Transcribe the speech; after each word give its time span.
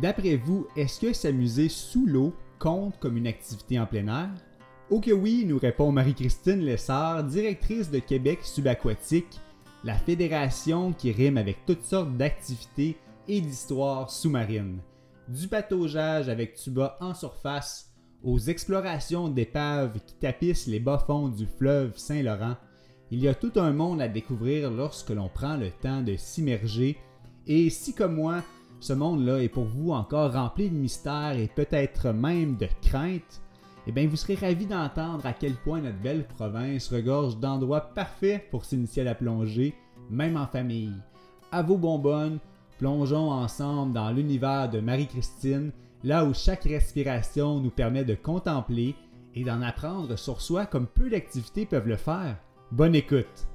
D'après 0.00 0.36
vous, 0.36 0.66
est-ce 0.74 1.00
que 1.00 1.12
s'amuser 1.12 1.68
sous 1.68 2.06
l'eau 2.06 2.32
compte 2.58 2.98
comme 2.98 3.16
une 3.16 3.26
activité 3.26 3.78
en 3.78 3.86
plein 3.86 4.08
air? 4.08 4.30
Oh 4.90 5.00
que 5.00 5.10
oui, 5.10 5.44
nous 5.46 5.58
répond 5.58 5.92
Marie-Christine 5.92 6.64
Lessard, 6.64 7.24
directrice 7.24 7.90
de 7.90 7.98
Québec 7.98 8.38
Subaquatique, 8.42 9.40
la 9.84 9.94
fédération 9.94 10.92
qui 10.92 11.12
rime 11.12 11.36
avec 11.36 11.66
toutes 11.66 11.84
sortes 11.84 12.16
d'activités 12.16 12.96
et 13.28 13.40
d'histoires 13.40 14.10
sous-marines. 14.10 14.78
Du 15.28 15.48
pataugeage 15.48 16.28
avec 16.28 16.54
tuba 16.54 16.96
en 17.00 17.14
surface 17.14 17.92
aux 18.22 18.38
explorations 18.38 19.28
d'épaves 19.28 19.98
qui 20.06 20.14
tapissent 20.14 20.66
les 20.66 20.80
bas-fonds 20.80 21.28
du 21.28 21.46
fleuve 21.46 21.96
Saint-Laurent, 21.96 22.56
il 23.10 23.20
y 23.20 23.28
a 23.28 23.34
tout 23.34 23.52
un 23.56 23.72
monde 23.72 24.00
à 24.00 24.08
découvrir 24.08 24.70
lorsque 24.70 25.10
l'on 25.10 25.28
prend 25.28 25.56
le 25.56 25.70
temps 25.70 26.00
de 26.00 26.16
s'immerger. 26.16 26.96
Et 27.46 27.68
si 27.68 27.94
comme 27.94 28.14
moi, 28.14 28.42
ce 28.82 28.92
monde-là 28.92 29.38
est 29.38 29.48
pour 29.48 29.64
vous 29.64 29.92
encore 29.92 30.32
rempli 30.32 30.68
de 30.68 30.74
mystères 30.74 31.38
et 31.38 31.46
peut-être 31.46 32.12
même 32.12 32.56
de 32.56 32.66
craintes, 32.82 33.40
eh 33.86 33.92
bien 33.92 34.08
vous 34.08 34.16
serez 34.16 34.34
ravis 34.34 34.66
d'entendre 34.66 35.24
à 35.24 35.32
quel 35.32 35.54
point 35.54 35.80
notre 35.80 36.00
belle 36.00 36.26
province 36.26 36.92
regorge 36.92 37.38
d'endroits 37.38 37.92
parfaits 37.94 38.50
pour 38.50 38.64
s'initier 38.64 39.02
à 39.02 39.04
la 39.04 39.14
plongée, 39.14 39.74
même 40.10 40.36
en 40.36 40.48
famille. 40.48 40.94
À 41.52 41.62
vos 41.62 41.78
bonbonnes, 41.78 42.40
plongeons 42.78 43.30
ensemble 43.30 43.92
dans 43.92 44.10
l'univers 44.10 44.68
de 44.68 44.80
Marie-Christine, 44.80 45.70
là 46.02 46.24
où 46.24 46.34
chaque 46.34 46.64
respiration 46.64 47.60
nous 47.60 47.70
permet 47.70 48.04
de 48.04 48.16
contempler 48.16 48.96
et 49.36 49.44
d'en 49.44 49.62
apprendre 49.62 50.16
sur 50.16 50.40
soi 50.40 50.66
comme 50.66 50.88
peu 50.88 51.08
d'activités 51.08 51.66
peuvent 51.66 51.88
le 51.88 51.96
faire. 51.96 52.36
Bonne 52.72 52.96
écoute! 52.96 53.51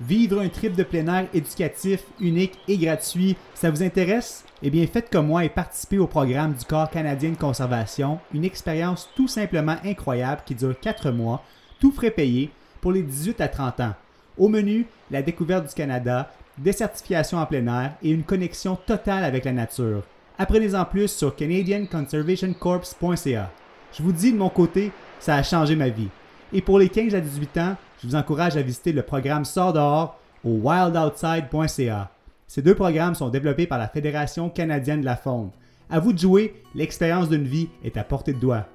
Vivre 0.00 0.40
un 0.40 0.48
trip 0.48 0.74
de 0.74 0.82
plein 0.82 1.06
air 1.08 1.26
éducatif, 1.34 2.04
unique 2.20 2.58
et 2.66 2.78
gratuit, 2.78 3.36
ça 3.54 3.70
vous 3.70 3.82
intéresse? 3.82 4.46
Eh 4.62 4.70
bien, 4.70 4.86
faites 4.86 5.10
comme 5.10 5.26
moi 5.26 5.44
et 5.44 5.50
participez 5.50 5.98
au 5.98 6.06
programme 6.06 6.54
du 6.54 6.64
Corps 6.64 6.88
canadien 6.88 7.32
de 7.32 7.36
conservation, 7.36 8.18
une 8.32 8.46
expérience 8.46 9.10
tout 9.14 9.28
simplement 9.28 9.76
incroyable 9.84 10.40
qui 10.46 10.54
dure 10.54 10.80
4 10.80 11.10
mois, 11.10 11.44
tout 11.80 11.92
frais 11.92 12.10
payé, 12.10 12.50
pour 12.80 12.92
les 12.92 13.02
18 13.02 13.42
à 13.42 13.48
30 13.48 13.80
ans. 13.80 13.92
Au 14.38 14.48
menu, 14.48 14.86
la 15.10 15.20
découverte 15.20 15.68
du 15.68 15.74
Canada, 15.74 16.32
des 16.56 16.72
certifications 16.72 17.36
en 17.36 17.44
plein 17.44 17.66
air 17.66 17.92
et 18.02 18.08
une 18.10 18.24
connexion 18.24 18.76
totale 18.76 19.24
avec 19.24 19.44
la 19.44 19.52
nature. 19.52 20.02
Apprenez-en 20.38 20.86
plus 20.86 21.08
sur 21.08 21.36
canadianconservationcorps.ca. 21.36 23.50
Je 23.92 24.02
vous 24.02 24.12
dis 24.12 24.32
de 24.32 24.38
mon 24.38 24.48
côté, 24.48 24.92
ça 25.18 25.34
a 25.34 25.42
changé 25.42 25.76
ma 25.76 25.90
vie. 25.90 26.08
Et 26.52 26.62
pour 26.62 26.80
les 26.80 26.88
15 26.88 27.14
à 27.14 27.20
18 27.20 27.58
ans, 27.58 27.76
je 28.02 28.08
vous 28.08 28.16
encourage 28.16 28.56
à 28.56 28.62
visiter 28.62 28.90
le 28.90 29.02
programme 29.02 29.44
Sort 29.44 29.72
dehors 29.72 30.18
au 30.44 30.50
wildoutside.ca. 30.50 32.10
Ces 32.48 32.62
deux 32.62 32.74
programmes 32.74 33.14
sont 33.14 33.28
développés 33.28 33.68
par 33.68 33.78
la 33.78 33.86
Fédération 33.86 34.50
canadienne 34.50 35.00
de 35.00 35.04
la 35.04 35.14
faune. 35.14 35.52
À 35.88 36.00
vous 36.00 36.12
de 36.12 36.18
jouer, 36.18 36.60
l'expérience 36.74 37.28
d'une 37.28 37.44
vie 37.44 37.68
est 37.84 37.96
à 37.96 38.02
portée 38.02 38.32
de 38.32 38.40
doigt. 38.40 38.66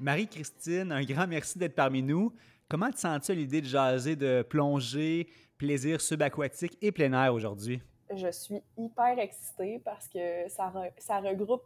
Marie-Christine, 0.00 0.90
un 0.90 1.04
grand 1.04 1.28
merci 1.28 1.56
d'être 1.56 1.76
parmi 1.76 2.02
nous. 2.02 2.32
Comment 2.68 2.90
te 2.90 2.98
sens-tu 2.98 3.30
à 3.30 3.34
l'idée 3.36 3.60
de 3.60 3.66
jaser 3.66 4.16
de 4.16 4.42
plongée, 4.42 5.28
plaisir 5.56 6.00
subaquatique 6.00 6.76
et 6.82 6.90
plein 6.90 7.12
air 7.12 7.32
aujourd'hui? 7.32 7.80
Je 8.12 8.30
suis 8.32 8.60
hyper 8.76 9.20
excitée 9.20 9.80
parce 9.84 10.08
que 10.08 10.48
ça, 10.48 10.72
ça 10.98 11.20
regroupe 11.20 11.62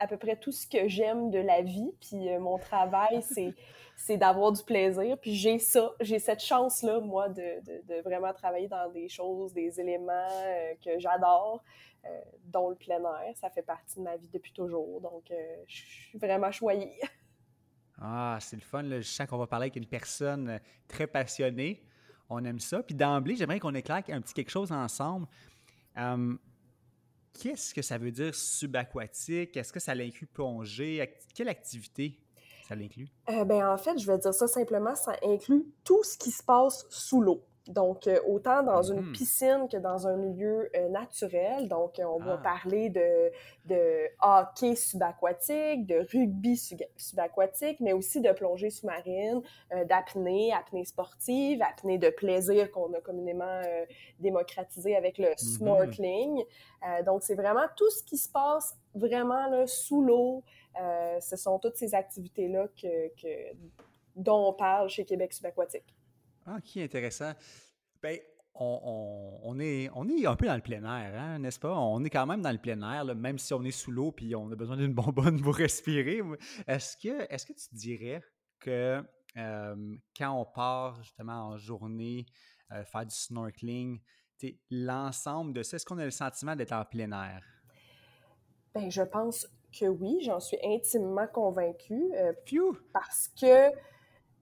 à 0.00 0.06
peu 0.06 0.16
près 0.16 0.34
tout 0.36 0.50
ce 0.50 0.66
que 0.66 0.88
j'aime 0.88 1.30
de 1.30 1.38
la 1.38 1.62
vie. 1.62 1.92
Puis 2.00 2.28
euh, 2.28 2.40
mon 2.40 2.58
travail, 2.58 3.22
c'est, 3.30 3.54
c'est 3.94 4.16
d'avoir 4.16 4.50
du 4.50 4.62
plaisir. 4.64 5.16
Puis 5.20 5.34
j'ai 5.34 5.58
ça, 5.58 5.92
j'ai 6.00 6.18
cette 6.18 6.40
chance-là, 6.40 7.00
moi, 7.00 7.28
de, 7.28 7.60
de, 7.86 8.02
vraiment 8.02 8.32
travailler 8.32 8.66
dans 8.66 8.90
des 8.90 9.08
choses, 9.08 9.52
des 9.52 9.78
éléments 9.78 10.10
euh, 10.12 10.72
que 10.84 10.98
j'adore, 10.98 11.62
euh, 12.06 12.08
dont 12.46 12.70
le 12.70 12.76
plein 12.76 12.98
air. 12.98 13.36
Ça 13.36 13.50
fait 13.50 13.62
partie 13.62 13.98
de 13.98 14.04
ma 14.04 14.16
vie 14.16 14.30
depuis 14.32 14.52
toujours. 14.52 15.00
Donc, 15.02 15.30
je 15.66 15.76
suis 15.76 16.18
vraiment 16.18 16.50
choyée. 16.50 16.98
Ah, 18.02 18.38
c'est 18.40 18.56
le 18.56 18.62
fun. 18.62 18.82
Je 18.82 19.02
sens 19.02 19.26
qu'on 19.26 19.36
va 19.36 19.46
parler 19.46 19.64
avec 19.64 19.76
une 19.76 19.84
personne 19.84 20.58
très 20.88 21.06
passionnée. 21.06 21.82
On 22.30 22.42
aime 22.46 22.58
ça. 22.58 22.82
Puis 22.82 22.94
d'emblée, 22.94 23.36
j'aimerais 23.36 23.60
qu'on 23.60 23.74
éclaire 23.74 24.02
un 24.08 24.22
petit 24.22 24.32
quelque 24.32 24.48
chose 24.48 24.72
ensemble. 24.72 25.26
Qu'est-ce 27.32 27.74
que 27.74 27.82
ça 27.82 27.98
veut 27.98 28.10
dire 28.10 28.34
subaquatique? 28.34 29.56
Est-ce 29.56 29.72
que 29.72 29.80
ça 29.80 29.94
l'inclut 29.94 30.26
plonger? 30.26 31.16
Quelle 31.34 31.48
activité 31.48 32.18
ça 32.66 32.74
l'inclut? 32.74 33.08
Euh, 33.28 33.44
ben, 33.44 33.66
en 33.68 33.76
fait, 33.76 33.98
je 33.98 34.06
vais 34.06 34.18
dire 34.18 34.34
ça 34.34 34.46
simplement, 34.46 34.94
ça 34.94 35.16
inclut 35.24 35.64
tout 35.84 36.02
ce 36.04 36.16
qui 36.16 36.30
se 36.30 36.42
passe 36.42 36.86
sous 36.88 37.20
l'eau. 37.20 37.44
Donc, 37.68 38.06
euh, 38.06 38.18
autant 38.26 38.62
dans 38.62 38.82
une 38.82 39.00
mm-hmm. 39.00 39.12
piscine 39.12 39.68
que 39.70 39.76
dans 39.76 40.06
un 40.06 40.16
milieu 40.16 40.70
euh, 40.74 40.88
naturel. 40.88 41.68
Donc, 41.68 41.98
euh, 41.98 42.04
on 42.04 42.18
va 42.18 42.38
ah. 42.38 42.42
parler 42.42 42.88
de, 42.88 43.30
de 43.66 44.06
hockey 44.22 44.74
subaquatique, 44.74 45.86
de 45.86 46.06
rugby 46.12 46.56
subaquatique, 46.96 47.78
mais 47.80 47.92
aussi 47.92 48.20
de 48.20 48.32
plongée 48.32 48.70
sous-marine, 48.70 49.42
d'apnée, 49.88 50.52
apnée 50.52 50.84
sportive, 50.84 51.62
apnée 51.62 51.98
de 51.98 52.08
plaisir 52.10 52.70
qu'on 52.70 52.92
a 52.94 53.00
communément 53.00 53.60
démocratisé 54.18 54.96
avec 54.96 55.18
le 55.18 55.28
mm-hmm. 55.28 55.56
snorkeling. 55.56 56.44
donc, 57.04 57.22
c'est 57.22 57.34
vraiment 57.34 57.66
tout 57.76 57.90
ce 57.90 58.02
qui 58.02 58.16
se 58.16 58.28
passe 58.28 58.76
vraiment 58.94 59.46
là, 59.48 59.66
sous 59.66 60.02
l'eau. 60.02 60.42
ce 61.20 61.36
sont 61.36 61.58
toutes 61.58 61.76
ces 61.76 61.94
activités-là 61.94 62.68
que, 62.80 63.08
que, 63.20 63.54
dont 64.16 64.48
on 64.48 64.52
parle 64.52 64.88
chez 64.88 65.04
Québec 65.04 65.32
subaquatique. 65.32 65.94
Ah, 66.46 66.60
qui 66.62 66.82
intéressant. 66.82 67.32
Ben, 68.02 68.18
on, 68.54 69.58
est, 69.60 69.90
on 69.94 70.08
est 70.08 70.26
un 70.26 70.36
peu 70.36 70.46
dans 70.46 70.54
le 70.54 70.60
plein 70.60 70.82
air, 70.84 71.18
hein, 71.18 71.38
n'est-ce 71.38 71.58
pas? 71.58 71.74
On 71.74 72.04
est 72.04 72.10
quand 72.10 72.26
même 72.26 72.42
dans 72.42 72.52
le 72.52 72.58
plein 72.58 72.80
air, 72.92 73.04
même 73.14 73.38
si 73.38 73.54
on 73.54 73.62
est 73.62 73.70
sous 73.70 73.90
l'eau 73.90 74.12
puis 74.12 74.34
on 74.34 74.50
a 74.50 74.56
besoin 74.56 74.76
d'une 74.76 74.92
bonbonne 74.92 75.40
pour 75.40 75.54
respirer. 75.56 76.20
Est-ce 76.66 76.96
que, 76.96 77.22
est 77.32 77.46
que 77.46 77.52
tu 77.52 77.74
dirais 77.74 78.22
que 78.58 79.02
quand 79.36 80.32
on 80.32 80.44
part 80.44 81.02
justement 81.02 81.48
en 81.48 81.56
journée 81.56 82.26
euh, 82.72 82.84
faire 82.84 83.06
du 83.06 83.14
snorkeling, 83.14 84.00
l'ensemble 84.70 85.52
de 85.52 85.62
ça, 85.62 85.76
est-ce 85.76 85.84
qu'on 85.84 85.98
a 85.98 86.04
le 86.04 86.10
sentiment 86.10 86.56
d'être 86.56 86.72
en 86.72 86.84
plein 86.84 87.12
air? 87.12 87.42
Ben, 88.74 88.90
je 88.90 89.02
pense 89.02 89.46
que 89.78 89.86
oui, 89.86 90.18
j'en 90.22 90.40
suis 90.40 90.58
intimement 90.64 91.26
convaincue. 91.26 92.12
Euh, 92.14 92.32
parce 92.92 93.28
que 93.40 93.70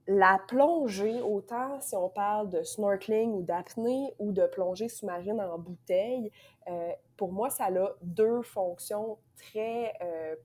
la 0.09 0.39
plongée, 0.47 1.21
autant 1.21 1.79
si 1.81 1.95
on 1.95 2.09
parle 2.09 2.49
de 2.49 2.63
snorkeling 2.63 3.31
ou 3.31 3.43
d'apnée 3.43 4.11
ou 4.17 4.31
de 4.31 4.47
plongée 4.47 4.89
sous-marine 4.89 5.39
en 5.39 5.59
bouteille, 5.59 6.31
euh, 6.67 6.91
pour 7.15 7.31
moi, 7.31 7.51
ça 7.51 7.65
a 7.65 7.89
deux 8.01 8.41
fonctions 8.41 9.19
très 9.37 9.93
euh, 10.01 10.35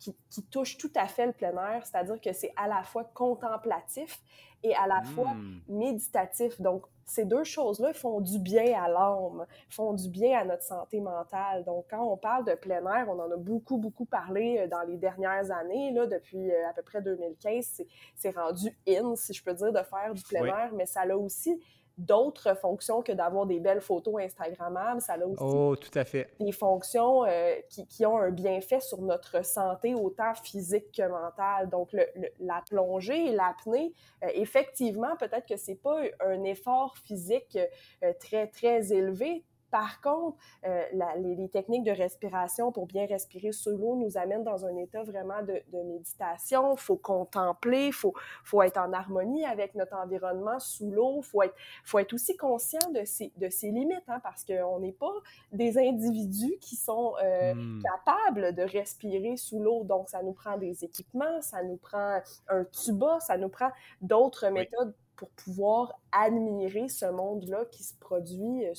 qui, 0.00 0.16
qui, 0.28 0.42
touchent 0.46 0.76
tout 0.76 0.90
à 0.96 1.06
fait 1.06 1.26
le 1.26 1.32
plein 1.32 1.52
air, 1.52 1.86
c'est-à-dire 1.86 2.20
que 2.20 2.32
c'est 2.32 2.52
à 2.56 2.66
la 2.66 2.82
fois 2.82 3.04
contemplatif 3.04 4.20
et 4.66 4.74
à 4.74 4.86
la 4.86 5.02
fois 5.02 5.32
hmm. 5.34 5.60
méditatif. 5.68 6.60
Donc, 6.60 6.84
ces 7.04 7.24
deux 7.24 7.44
choses-là 7.44 7.92
font 7.92 8.20
du 8.20 8.38
bien 8.38 8.82
à 8.82 8.88
l'âme, 8.88 9.46
font 9.70 9.92
du 9.92 10.08
bien 10.08 10.40
à 10.40 10.44
notre 10.44 10.64
santé 10.64 11.00
mentale. 11.00 11.64
Donc, 11.64 11.86
quand 11.88 12.02
on 12.02 12.16
parle 12.16 12.44
de 12.44 12.54
plein 12.54 12.84
air, 12.84 13.06
on 13.08 13.18
en 13.20 13.30
a 13.30 13.36
beaucoup, 13.36 13.78
beaucoup 13.78 14.06
parlé 14.06 14.58
euh, 14.58 14.66
dans 14.66 14.82
les 14.82 14.96
dernières 14.96 15.50
années, 15.52 15.92
là, 15.92 16.06
depuis 16.06 16.50
euh, 16.50 16.68
à 16.68 16.72
peu 16.72 16.82
près 16.82 17.00
2015. 17.00 17.82
C'est 18.16 18.30
rendu 18.36 18.76
in, 18.88 19.14
si 19.14 19.32
je 19.32 19.44
peux 19.44 19.54
dire, 19.54 19.72
de 19.72 19.82
faire 19.82 20.12
du 20.14 20.22
plein 20.24 20.44
air, 20.44 20.70
mais 20.74 20.86
ça 20.86 21.02
a 21.02 21.16
aussi 21.16 21.60
d'autres 21.98 22.56
fonctions 22.56 23.02
que 23.02 23.12
d'avoir 23.12 23.46
des 23.46 23.58
belles 23.58 23.80
photos 23.80 24.20
Instagrammables. 24.20 25.00
Ça 25.00 25.14
a 25.14 25.24
aussi 25.24 25.42
oh, 25.42 25.76
tout 25.76 25.96
à 25.98 26.04
fait. 26.04 26.28
des 26.38 26.52
fonctions 26.52 27.24
euh, 27.24 27.54
qui, 27.70 27.86
qui, 27.86 28.04
ont 28.04 28.18
un 28.18 28.30
bienfait 28.30 28.80
sur 28.80 29.00
notre 29.00 29.44
santé, 29.44 29.94
autant 29.94 30.34
physique 30.34 30.92
que 30.92 31.08
mentale. 31.08 31.68
Donc, 31.70 31.92
le, 31.92 32.06
la 32.40 32.62
plongée 32.68 33.28
et 33.28 33.32
l'apnée, 33.32 33.92
euh, 34.22 34.28
effectivement, 34.34 35.16
peut-être 35.16 35.46
que 35.46 35.56
c'est 35.56 35.76
pas 35.76 36.00
un 36.20 36.44
effort 36.44 36.96
physique 36.98 37.58
euh, 38.02 38.12
très, 38.20 38.48
très 38.48 38.92
élevé, 38.92 39.44
Par 39.76 40.00
contre, 40.00 40.38
euh, 40.64 40.82
les, 41.18 41.50
techniques 41.50 41.84
de 41.84 41.90
respiration 41.90 42.72
pour 42.72 42.86
bien 42.86 43.04
respirer 43.04 43.52
sous 43.52 43.76
l'eau 43.76 43.94
nous 43.96 44.16
amènent 44.16 44.42
dans 44.42 44.64
un 44.64 44.74
état 44.78 45.02
vraiment 45.02 45.42
de, 45.42 45.62
méditation. 45.70 46.72
Il 46.76 46.80
faut 46.80 46.96
contempler, 46.96 47.88
il 47.88 47.92
faut, 47.92 48.14
faut 48.42 48.62
être 48.62 48.78
en 48.78 48.94
harmonie 48.94 49.44
avec 49.44 49.74
notre 49.74 49.94
environnement 49.94 50.58
sous 50.60 50.90
l'eau. 50.90 51.18
Il 51.18 51.24
faut 51.24 51.42
être, 51.42 51.54
faut 51.84 51.98
être 51.98 52.14
aussi 52.14 52.38
conscient 52.38 52.90
de 52.90 53.04
ses, 53.04 53.34
de 53.36 53.50
ses 53.50 53.70
limites, 53.70 54.08
hein, 54.08 54.18
parce 54.22 54.46
qu'on 54.46 54.80
n'est 54.80 54.94
pas 54.94 55.12
des 55.52 55.76
individus 55.76 56.56
qui 56.62 56.74
sont 56.74 57.12
euh, 57.22 57.52
hmm. 57.52 57.82
capables 57.82 58.54
de 58.54 58.62
respirer 58.62 59.36
sous 59.36 59.60
l'eau. 59.60 59.84
Donc, 59.84 60.08
ça 60.08 60.22
nous 60.22 60.32
prend 60.32 60.56
des 60.56 60.84
équipements, 60.84 61.42
ça 61.42 61.62
nous 61.62 61.76
prend 61.76 62.18
un 62.48 62.64
tuba, 62.64 63.20
ça 63.20 63.36
nous 63.36 63.50
prend 63.50 63.70
d'autres 64.00 64.48
méthodes 64.48 64.94
pour 65.16 65.28
pouvoir 65.30 66.00
admirer 66.12 66.88
ce 66.88 67.04
monde-là 67.06 67.66
qui 67.70 67.82
se 67.82 67.94
produit 67.94 68.66
euh, 68.66 68.72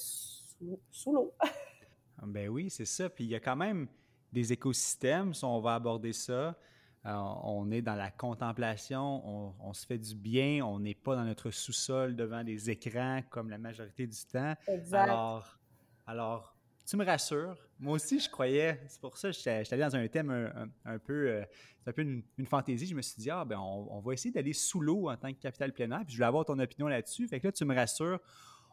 sous, 0.92 1.14
l'eau. 1.14 1.34
ben 2.24 2.50
oui, 2.50 2.70
c'est 2.70 2.86
ça. 2.86 3.10
Puis 3.10 3.26
il 3.26 3.30
y 3.30 3.36
a 3.36 3.40
quand 3.40 3.56
même 3.56 3.88
des 4.32 4.54
écosystèmes, 4.54 5.34
si 5.34 5.44
on 5.44 5.60
va 5.60 5.76
aborder 5.76 6.14
ça. 6.14 6.58
Euh, 7.06 7.14
on 7.44 7.72
est 7.72 7.82
dans 7.82 7.96
la 7.96 8.12
contemplation, 8.12 9.56
on, 9.64 9.74
se 9.74 9.86
fait 9.86 9.98
du 9.98 10.14
bien, 10.14 10.66
on 10.66 10.80
n'est 10.80 10.96
pas 10.96 11.16
dans 11.16 11.24
notre 11.24 11.52
sous-sol 11.52 12.16
devant 12.16 12.44
des 12.44 12.70
écrans 12.70 13.22
comme 13.30 13.50
la 13.50 13.58
majorité 13.58 14.08
du 14.08 14.18
temps. 14.26 14.56
Exact. 14.68 15.04
Alors, 15.04 15.58
alors 16.06 16.58
tu 16.88 16.96
me 16.98 17.06
rassures. 17.06 17.58
Moi 17.80 17.96
aussi, 17.96 18.20
je 18.20 18.30
croyais, 18.30 18.82
c'est 18.88 19.02
pour 19.02 19.18
ça 19.18 19.30
que 19.30 19.36
j'étais 19.36 19.74
allé 19.74 19.82
dans 19.84 19.96
un 19.96 20.08
thème 20.08 20.52
un, 20.86 21.00
peu, 21.00 21.30
euh, 21.30 21.44
c'est 21.84 21.90
un 21.90 21.94
peu 21.94 22.02
une, 22.02 22.24
fantaisie. 22.46 22.88
Je 22.88 22.96
me 22.96 23.02
suis 23.02 23.22
dit, 23.22 23.30
ah, 23.30 23.44
ben, 23.46 23.60
on, 23.60 24.00
va 24.00 24.14
essayer 24.14 24.32
d'aller 24.32 24.54
sous 24.54 24.80
l'eau 24.80 25.10
en 25.10 25.18
tant 25.18 25.32
que 25.32 25.40
capital 25.40 25.74
plein 25.74 25.92
air, 25.92 26.00
puis 26.06 26.14
je 26.14 26.18
voulais 26.18 26.28
avoir 26.28 26.46
ton 26.46 26.58
opinion 26.60 26.88
là-dessus. 26.88 27.28
Fait 27.28 27.40
que 27.40 27.48
là, 27.48 27.52
tu 27.52 27.66
me 27.66 27.76
rassures. 27.76 28.20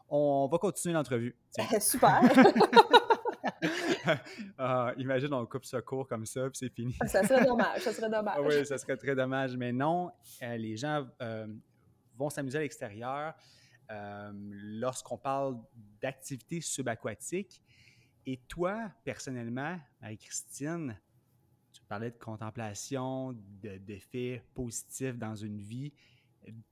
On 0.09 0.47
va 0.51 0.57
continuer 0.57 0.93
l'entrevue. 0.93 1.35
Super! 1.79 2.21
Ah, 4.57 4.91
imagine, 4.97 5.33
on 5.33 5.45
coupe 5.45 5.65
ce 5.65 5.77
cours 5.77 6.07
comme 6.07 6.25
ça, 6.25 6.41
puis 6.49 6.59
c'est 6.59 6.69
fini. 6.69 6.95
ça 7.07 7.23
serait 7.23 7.43
dommage, 7.43 7.81
ça 7.81 7.93
serait 7.93 8.09
dommage. 8.09 8.37
oui, 8.41 8.65
ça 8.65 8.77
serait 8.77 8.97
très 8.97 9.15
dommage. 9.15 9.57
Mais 9.57 9.71
non, 9.71 10.11
euh, 10.43 10.57
les 10.57 10.77
gens 10.77 11.07
euh, 11.21 11.47
vont 12.15 12.29
s'amuser 12.29 12.59
à 12.59 12.61
l'extérieur. 12.61 13.33
Lorsqu'on 13.89 15.17
parle 15.17 15.57
d'activités 15.99 16.61
subaquatiques, 16.61 17.63
et 18.25 18.37
toi, 18.47 18.91
personnellement, 19.03 19.79
Marie-Christine, 20.01 20.99
tu 21.71 21.81
parlais 21.87 22.09
de 22.09 22.17
contemplation, 22.17 23.35
d'effets 23.61 24.43
positifs 24.55 25.17
dans 25.17 25.35
une 25.35 25.59
vie. 25.59 25.93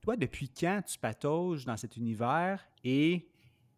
Toi, 0.00 0.16
depuis 0.16 0.48
quand 0.48 0.82
tu 0.86 0.98
patauges 0.98 1.64
dans 1.64 1.76
cet 1.76 1.96
univers 1.96 2.64
et 2.84 3.28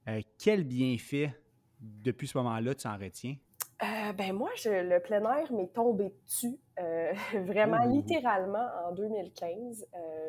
euh, 0.09 0.21
quel 0.39 0.65
bienfait 0.65 1.35
depuis 1.81 2.29
ce 2.29 2.39
moment-là 2.39 2.75
tu 2.75 2.87
en 2.87 2.97
retiens? 2.97 3.37
Euh, 3.83 4.13
ben 4.15 4.33
moi, 4.33 4.51
le 4.65 4.99
plein 5.01 5.23
air 5.37 5.53
m'est 5.53 5.73
tombé 5.73 6.15
dessus, 6.25 6.59
euh, 6.81 7.13
vraiment 7.45 7.85
littéralement 7.85 8.67
en 8.87 8.93
2015. 8.93 9.87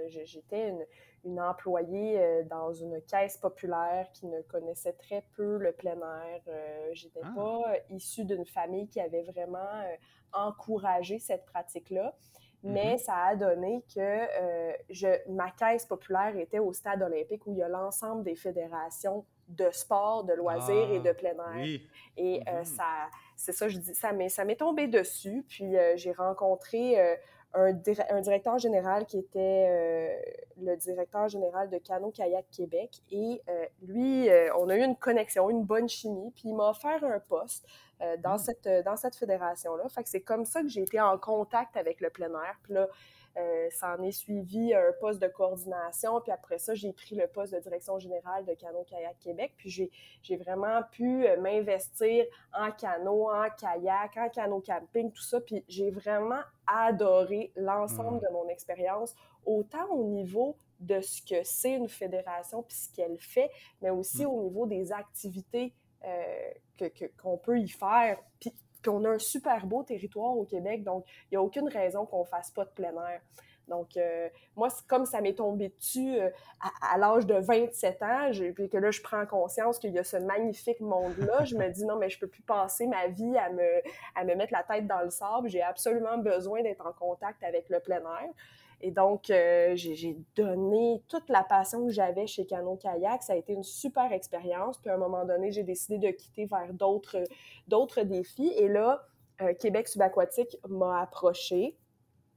J'étais 0.09 0.69
une, 0.69 0.85
une 1.27 1.39
employée 1.41 2.19
euh, 2.19 2.43
dans 2.43 2.73
une 2.73 3.01
caisse 3.01 3.37
populaire 3.37 4.07
qui 4.13 4.25
ne 4.27 4.41
connaissait 4.43 4.93
très 4.93 5.23
peu 5.35 5.57
le 5.57 5.71
plein 5.71 5.97
air. 5.97 6.41
Euh, 6.47 6.89
j'étais 6.93 7.19
ah. 7.23 7.33
pas 7.35 7.63
issue 7.89 8.25
d'une 8.25 8.45
famille 8.45 8.87
qui 8.87 8.99
avait 8.99 9.23
vraiment 9.23 9.57
euh, 9.57 9.95
encouragé 10.33 11.19
cette 11.19 11.45
pratique-là. 11.45 12.15
Mais 12.67 12.95
mm-hmm. 12.95 12.99
ça 12.99 13.15
a 13.15 13.35
donné 13.35 13.83
que 13.93 14.27
je, 14.89 15.07
ma 15.29 15.51
caisse 15.51 15.85
populaire 15.85 16.35
était 16.37 16.59
au 16.59 16.73
stade 16.73 17.01
olympique 17.01 17.45
où 17.47 17.53
il 17.53 17.59
y 17.59 17.63
a 17.63 17.69
l'ensemble 17.69 18.23
des 18.23 18.35
fédérations 18.35 19.25
de 19.47 19.69
sport, 19.71 20.25
de 20.25 20.33
loisirs 20.33 20.91
et 20.91 20.99
de 20.99 21.09
ah, 21.09 21.13
plein 21.13 21.31
air. 21.31 21.79
Et 22.17 22.39
mm-hmm. 22.39 22.65
ça, 22.65 22.85
c'est 23.35 23.53
ça, 23.53 23.67
je 23.69 23.77
dis, 23.77 23.95
ça 23.95 24.11
m'est 24.11 24.55
tombé 24.55 24.87
dessus. 24.87 25.45
Puis 25.47 25.75
j'ai 25.95 26.11
rencontré 26.11 27.17
un, 27.53 27.71
directeur 28.21 28.57
général 28.59 29.05
qui 29.05 29.17
était 29.19 29.65
euh, 29.67 30.19
le 30.61 30.75
directeur 30.75 31.27
général 31.27 31.69
de 31.69 31.77
Cano 31.77 32.11
Kayak 32.11 32.45
Québec. 32.51 33.01
Et 33.11 33.41
euh, 33.49 33.65
lui, 33.81 34.29
euh, 34.29 34.49
on 34.57 34.69
a 34.69 34.75
eu 34.75 34.83
une 34.83 34.95
connexion, 34.95 35.49
une 35.49 35.63
bonne 35.63 35.89
chimie, 35.89 36.31
puis 36.31 36.49
il 36.49 36.55
m'a 36.55 36.69
offert 36.69 37.03
un 37.03 37.19
poste 37.19 37.65
dans, 38.19 38.35
hmm. 38.35 38.37
cette, 38.37 38.69
dans 38.85 38.95
cette 38.95 39.15
fédération-là. 39.15 39.89
Fait 39.89 40.03
que 40.03 40.09
c'est 40.09 40.21
comme 40.21 40.45
ça 40.45 40.61
que 40.61 40.67
j'ai 40.67 40.83
été 40.83 41.01
en 41.01 41.17
contact 41.17 41.75
avec 41.77 41.99
le 41.99 42.11
plein 42.11 42.29
air. 42.29 42.59
Puis 42.61 42.73
là, 42.73 42.87
euh, 43.37 43.67
ça 43.69 43.95
en 43.97 44.03
est 44.03 44.11
suivi 44.11 44.73
un 44.73 44.91
poste 44.99 45.21
de 45.21 45.27
coordination, 45.27 46.19
puis 46.21 46.31
après 46.31 46.57
ça, 46.57 46.73
j'ai 46.73 46.91
pris 46.93 47.15
le 47.15 47.27
poste 47.27 47.53
de 47.53 47.59
direction 47.59 47.99
générale 47.99 48.45
de 48.45 48.53
Cano 48.53 48.83
Kayak 48.83 49.19
Québec, 49.19 49.53
puis 49.57 49.69
j'ai 50.21 50.37
vraiment 50.37 50.81
pu 50.91 51.27
euh, 51.27 51.39
m'investir 51.39 52.25
en 52.53 52.71
canot, 52.71 53.29
en 53.29 53.49
kayak, 53.57 54.17
en 54.17 54.29
canot 54.29 54.61
camping, 54.61 55.11
tout 55.11 55.21
ça, 55.21 55.39
puis 55.41 55.63
j'ai 55.67 55.91
vraiment 55.91 56.41
adoré 56.65 57.51
l'ensemble 57.55 58.17
mmh. 58.17 58.27
de 58.27 58.33
mon 58.33 58.47
expérience, 58.49 59.13
autant 59.45 59.87
au 59.91 60.03
niveau 60.05 60.57
de 60.79 61.01
ce 61.01 61.21
que 61.21 61.43
c'est 61.43 61.73
une 61.73 61.89
fédération, 61.89 62.63
puis 62.63 62.77
ce 62.77 62.93
qu'elle 62.93 63.19
fait, 63.19 63.51
mais 63.81 63.89
aussi 63.89 64.25
mmh. 64.25 64.29
au 64.29 64.43
niveau 64.43 64.65
des 64.65 64.91
activités 64.91 65.73
euh, 66.05 66.51
qu'on 67.21 67.37
peut 67.37 67.59
y 67.59 67.69
faire. 67.69 68.19
Puis 68.39 68.53
on 68.87 69.03
a 69.05 69.09
un 69.09 69.19
super 69.19 69.65
beau 69.65 69.83
territoire 69.83 70.37
au 70.37 70.43
Québec, 70.43 70.83
donc 70.83 71.05
il 71.07 71.33
n'y 71.33 71.37
a 71.37 71.41
aucune 71.41 71.67
raison 71.67 72.05
qu'on 72.05 72.21
ne 72.21 72.27
fasse 72.27 72.51
pas 72.51 72.65
de 72.65 72.69
plein 72.69 72.93
air. 72.93 73.21
Donc, 73.67 73.97
euh, 73.97 74.29
moi, 74.55 74.69
comme 74.87 75.05
ça 75.05 75.21
m'est 75.21 75.33
tombé 75.33 75.73
dessus 75.77 76.17
euh, 76.17 76.29
à, 76.81 76.97
l'âge 76.97 77.25
de 77.25 77.35
27 77.35 78.01
ans, 78.01 78.31
puis 78.55 78.69
que 78.69 78.77
là, 78.77 78.91
je 78.91 79.01
prends 79.01 79.25
conscience 79.25 79.77
qu'il 79.79 79.91
y 79.91 79.99
a 79.99 80.03
ce 80.03 80.17
magnifique 80.17 80.79
monde-là, 80.79 81.43
je 81.43 81.55
me 81.55 81.69
dis 81.69 81.85
non, 81.85 81.97
mais 81.97 82.09
je 82.09 82.19
peux 82.19 82.27
plus 82.27 82.43
passer 82.43 82.87
ma 82.87 83.07
vie 83.07 83.37
à 83.37 83.49
me, 83.49 83.81
à 84.15 84.23
me 84.23 84.35
mettre 84.35 84.53
la 84.53 84.63
tête 84.63 84.87
dans 84.87 85.01
le 85.01 85.09
sable. 85.09 85.49
J'ai 85.49 85.61
absolument 85.61 86.17
besoin 86.17 86.61
d'être 86.61 86.85
en 86.85 86.93
contact 86.93 87.43
avec 87.43 87.69
le 87.69 87.79
plein 87.79 87.99
air. 87.99 88.29
Et 88.81 88.91
donc, 88.91 89.29
euh, 89.29 89.71
j'ai 89.75 90.17
donné 90.35 91.01
toute 91.07 91.29
la 91.29 91.43
passion 91.43 91.85
que 91.85 91.91
j'avais 91.91 92.27
chez 92.27 92.45
Cano 92.45 92.75
Kayak. 92.75 93.23
Ça 93.23 93.33
a 93.33 93.35
été 93.35 93.53
une 93.53 93.63
super 93.63 94.11
expérience. 94.11 94.77
Puis 94.77 94.89
à 94.89 94.95
un 94.95 94.97
moment 94.97 95.25
donné, 95.25 95.51
j'ai 95.51 95.63
décidé 95.63 95.97
de 95.97 96.11
quitter 96.11 96.45
vers 96.45 96.73
d'autres 96.73 98.03
défis. 98.03 98.53
Et 98.55 98.67
là, 98.67 99.03
euh, 99.41 99.53
Québec 99.55 99.87
subaquatique 99.87 100.57
m'a 100.67 101.01
approché. 101.01 101.75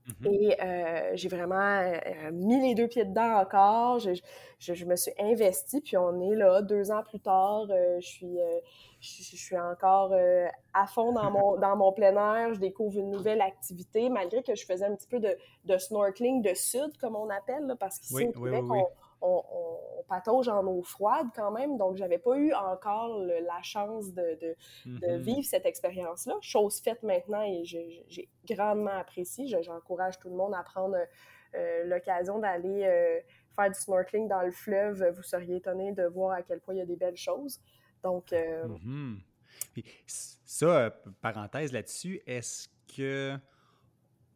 Mm-hmm. 0.06 0.32
Et 0.32 0.62
euh, 0.62 1.10
j'ai 1.14 1.28
vraiment 1.28 1.92
mis 2.32 2.60
les 2.60 2.74
deux 2.74 2.88
pieds 2.88 3.04
dedans 3.04 3.38
encore. 3.38 3.98
Je, 3.98 4.12
je, 4.58 4.84
me 4.86 4.96
suis 4.96 5.12
investie, 5.18 5.82
puis 5.82 5.98
on 5.98 6.20
est 6.22 6.36
là 6.36 6.62
deux 6.62 6.90
ans 6.90 7.02
plus 7.02 7.20
tard. 7.20 7.66
je 7.68 8.06
suis 8.06 8.38
je, 9.00 9.36
suis 9.36 9.58
encore 9.58 10.12
euh, 10.12 10.46
à 10.74 10.86
fond 10.86 11.12
dans 11.12 11.30
mon, 11.30 11.56
dans 11.56 11.76
mon 11.76 11.92
plein 11.92 12.14
air, 12.36 12.54
je 12.54 12.60
découvre 12.60 12.98
une 12.98 13.10
nouvelle 13.10 13.40
activité, 13.40 14.08
malgré 14.08 14.42
que 14.42 14.54
je 14.54 14.64
faisais 14.66 14.84
un 14.84 14.94
petit 14.94 15.08
peu 15.08 15.20
de, 15.20 15.36
de 15.64 15.78
snorkeling 15.78 16.42
de 16.42 16.54
sud, 16.54 16.96
comme 16.98 17.16
on 17.16 17.30
appelle, 17.30 17.74
parce 17.80 17.98
qu'ici 17.98 18.26
au 18.26 18.32
Québec, 18.32 18.64
on, 18.70 18.86
on, 19.22 19.44
patauge 20.08 20.48
en 20.48 20.66
eau 20.66 20.82
froide 20.82 21.28
quand 21.36 21.52
même, 21.52 21.76
donc 21.76 21.94
j'avais 21.96 22.18
pas 22.18 22.36
eu 22.36 22.52
encore 22.52 23.16
la 23.20 23.62
chance 23.62 24.12
de, 24.12 24.38
de, 24.40 24.56
mm-hmm. 24.86 25.16
vivre 25.18 25.44
cette 25.44 25.66
expérience-là. 25.66 26.34
Chose 26.40 26.80
faite 26.80 27.04
maintenant 27.04 27.42
et 27.42 27.64
j'ai 27.64 28.28
grandement 28.44 28.90
apprécié. 28.90 29.46
J'encourage 29.46 30.18
tout 30.18 30.30
le 30.30 30.34
monde 30.34 30.52
à 30.52 30.64
prendre 30.64 30.96
euh, 31.54 31.84
l'occasion 31.84 32.40
d'aller 32.40 32.84
euh, 32.84 33.20
faire 33.54 33.70
du 33.70 33.78
snorkeling 33.78 34.26
dans 34.26 34.42
le 34.42 34.50
fleuve. 34.50 35.04
Vous 35.14 35.22
seriez 35.22 35.56
étonné 35.56 35.92
de 35.92 36.04
voir 36.04 36.32
à 36.32 36.42
quel 36.42 36.60
point 36.60 36.74
il 36.74 36.78
y 36.78 36.82
a 36.82 36.86
des 36.86 36.96
belles 36.96 37.16
choses. 37.16 37.60
Donc. 38.02 38.32
Euh, 38.32 38.66
mm-hmm. 38.66 39.18
ça, 40.06 40.66
euh, 40.66 40.90
parenthèse 41.20 41.72
là-dessus, 41.72 42.20
est-ce 42.26 42.68
que. 42.96 43.36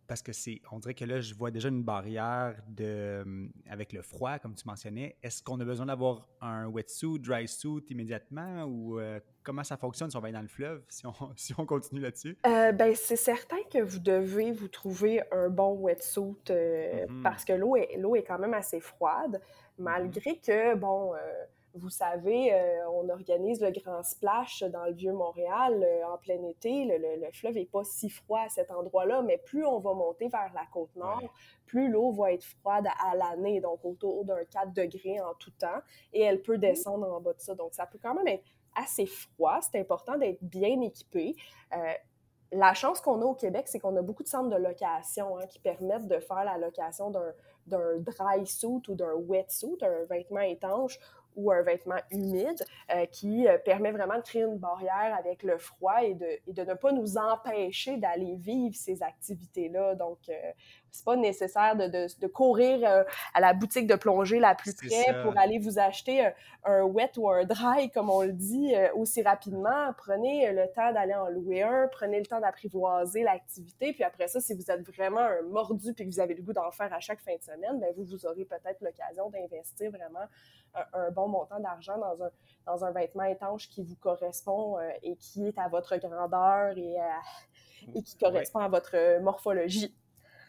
Parce 0.07 0.21
que 0.21 0.33
c'est. 0.33 0.61
On 0.71 0.79
dirait 0.81 0.93
que 0.93 1.07
là, 1.07 1.21
je 1.21 1.35
vois 1.35 1.51
déjà 1.51 1.71
une 1.71 1.83
barrière 1.83 2.57
de, 2.69 3.23
hum, 3.25 3.51
avec 3.71 3.95
le 3.95 4.03
froid, 4.03 4.39
comme 4.39 4.55
tu 4.55 4.67
mentionnais. 4.67 5.17
Est-ce 5.23 5.43
qu'on 5.43 5.59
a 5.61 5.65
besoin 5.65 5.87
d'avoir 5.87 6.29
un 6.43 6.67
wetsuit, 6.67 7.19
dry 7.19 7.49
suit 7.49 7.87
immédiatement 7.89 8.65
ou 8.65 9.01
euh, 9.01 9.19
comment 9.43 9.65
ça 9.65 9.79
fonctionne 9.79 10.11
si 10.11 10.17
on 10.19 10.21
va 10.21 10.31
dans 10.31 10.43
le 10.43 10.49
fleuve, 10.49 10.83
si 10.91 11.07
on, 11.07 11.15
si 11.37 11.59
on 11.59 11.65
continue 11.65 12.03
là-dessus? 12.03 12.37
ben, 12.43 12.95
c'est 12.95 13.17
certain 13.17 13.63
que 13.73 13.79
vous 13.83 13.99
devez 13.99 14.53
vous 14.53 14.69
trouver 14.69 15.23
un 15.33 15.49
bon 15.49 15.73
wetsuit 15.73 16.37
mm-hmm. 16.51 17.23
parce 17.23 17.47
que 17.47 17.55
l'eau 17.55 17.77
est, 17.77 17.97
l'eau 17.97 18.15
est 18.15 18.25
quand 18.25 18.39
même 18.39 18.55
assez 18.55 18.81
froide, 18.81 19.41
mm-hmm. 19.41 19.83
malgré 19.83 20.37
que, 20.37 20.75
bon 20.75 21.15
vous 21.75 21.91
savez, 21.91 22.55
euh, 22.55 22.89
on 22.91 23.09
organise 23.09 23.61
le 23.61 23.71
grand 23.73 24.03
splash 24.05 24.63
dans 24.63 24.85
le 24.85 24.93
Vieux-Montréal 24.93 25.83
euh, 25.83 26.07
en 26.07 26.19
plein 26.19 26.41
été. 26.45 26.85
Le, 26.85 27.31
fleuve 27.33 27.55
n'est 27.55 27.67
pas 27.67 27.83
si 27.83 28.09
froid 28.09 28.41
à 28.41 28.49
cet 28.49 28.71
endroit-là, 28.71 29.23
mais 29.23 29.39
plus 29.39 29.67
on 29.67 29.81
va 29.81 29.93
monter 29.93 30.29
vers 30.29 30.53
la 30.55 30.67
côte 30.73 30.95
nord, 30.95 31.23
plus 31.67 31.91
l'eau 31.91 32.13
va 32.13 32.33
être 32.33 32.45
froide 32.45 32.87
à 33.05 33.17
l'année, 33.17 33.61
donc 33.61 33.85
autour 33.85 34.25
d'un 34.25 34.45
4 34.45 34.73
degrés 34.73 35.21
en 35.21 35.35
tout 35.35 35.51
temps, 35.59 35.81
et 36.13 36.23
elle 36.23 36.43
peut 36.43 36.59
descendre 36.59 37.13
en 37.13 37.21
bas 37.21 37.33
de 37.33 37.41
ça. 37.41 37.57
Donc, 37.57 37.75
ça 37.75 37.87
peut 37.87 37.99
quand 38.01 38.15
même 38.15 38.29
être 38.29 38.45
assez 38.77 39.07
froid. 39.07 39.59
C'est 39.61 39.81
important 39.81 40.17
d'être 40.17 40.43
bien 40.43 40.81
équipé. 40.81 41.35
Euh, 41.75 41.93
la 42.53 42.73
chance 42.75 43.01
qu'on 43.01 43.21
a 43.21 43.25
au 43.25 43.35
Québec, 43.35 43.67
c'est 43.67 43.81
qu'on 43.81 43.97
a 43.97 44.03
beaucoup 44.03 44.23
de 44.23 44.29
centres 44.29 44.49
de 44.49 44.63
location 44.63 45.39
hein, 45.39 45.47
qui 45.49 45.59
permettent 45.59 46.07
de 46.07 46.21
faire 46.21 46.45
la 46.45 46.57
location 46.57 47.11
d'un 47.11 47.99
dry 47.99 48.47
suit 48.47 48.83
ou 48.89 48.95
d'un 48.95 49.15
wet 49.15 49.47
suit, 49.49 49.77
un 49.83 50.05
vêtement 50.05 50.41
étanche, 50.41 50.99
ou 51.37 51.51
un 51.51 51.63
vêtement 51.63 51.99
humide 52.11 52.65
qui 53.11 53.47
permet 53.65 53.91
vraiment 53.93 54.17
de 54.17 54.23
créer 54.23 54.43
une 54.43 54.59
barrière 54.59 55.17
avec 55.19 55.43
le 55.43 55.59
froid 55.59 56.03
et 56.03 56.15
de, 56.15 56.27
et 56.47 56.53
de 56.53 56.63
ne 56.63 56.75
pas 56.75 56.93
nous 56.93 57.17
empêcher 57.17 57.97
d'aller 57.97 58.35
vivre 58.37 58.75
ces 58.75 59.03
activités-là. 59.03 59.95
Donc, 59.95 60.19
c'est 60.95 61.05
pas 61.05 61.17
nécessaire 61.17 61.75
de, 61.75 61.89
de, 61.89 62.27
courir 62.29 62.79
euh, 62.89 63.03
à 63.35 63.41
la 63.41 63.53
boutique 63.53 63.89
de 63.89 63.97
plongée 63.97 64.39
la 64.39 64.55
plus 64.55 64.75
près 64.75 65.23
pour 65.25 65.37
aller 65.37 65.59
vous 65.59 65.81
acheter 65.81 66.31
un, 66.65 66.83
wet 66.83 67.11
ou 67.17 67.29
un 67.29 67.45
dry, 67.45 67.91
comme 67.91 68.11
on 68.11 68.23
le 68.23 68.33
dit, 68.33 68.75
euh, 68.77 68.89
aussi 68.95 69.21
rapidement. 69.21 69.93
Prenez 69.99 70.53
le 70.53 70.69
temps 70.73 70.93
d'aller 70.93 71.15
en 71.15 71.29
louer 71.29 71.63
un, 71.63 71.89
prenez 71.91 72.21
le 72.21 72.27
temps 72.27 72.39
d'apprivoiser 72.39 73.25
l'activité, 73.25 73.93
puis 73.93 74.05
après 74.05 74.29
ça, 74.29 74.41
si 74.41 74.55
vous 74.55 74.71
êtes 74.71 74.87
vraiment 74.87 75.19
un 75.19 75.43
mordu 75.43 75.95
puis 75.95 76.05
que 76.05 76.11
vous 76.11 76.21
avez 76.21 76.35
le 76.35 76.43
goût 76.43 76.53
d'en 76.53 76.71
faire 76.71 76.93
à 76.93 77.01
chaque 77.01 77.21
fin 77.21 77.35
de 77.35 77.43
semaine, 77.43 77.81
ben 77.81 77.93
vous, 77.97 78.05
vous 78.05 78.25
aurez 78.25 78.45
peut-être 78.45 78.81
l'occasion 78.81 79.31
d'investir 79.31 79.91
vraiment 79.91 80.27
un, 80.93 81.11
bon 81.11 81.29
montant 81.29 81.61
d'argent 81.61 81.99
dans 81.99 82.25
un, 82.25 82.31
dans 82.67 82.85
un 82.85 82.91
vêtement 82.93 83.25
étanche 83.25 83.69
qui 83.69 83.83
vous 83.83 83.97
correspond 83.97 84.79
euh, 84.79 84.91
et 85.03 85.17
qui 85.17 85.47
est 85.47 85.59
à 85.59 85.69
votre 85.69 85.97
grandeur 85.97 86.77
et, 86.77 86.97
et 87.95 88.03
qui 88.03 88.17
correspond 88.19 88.61
à 88.61 88.69
votre 88.69 89.21
morphologie. 89.21 89.95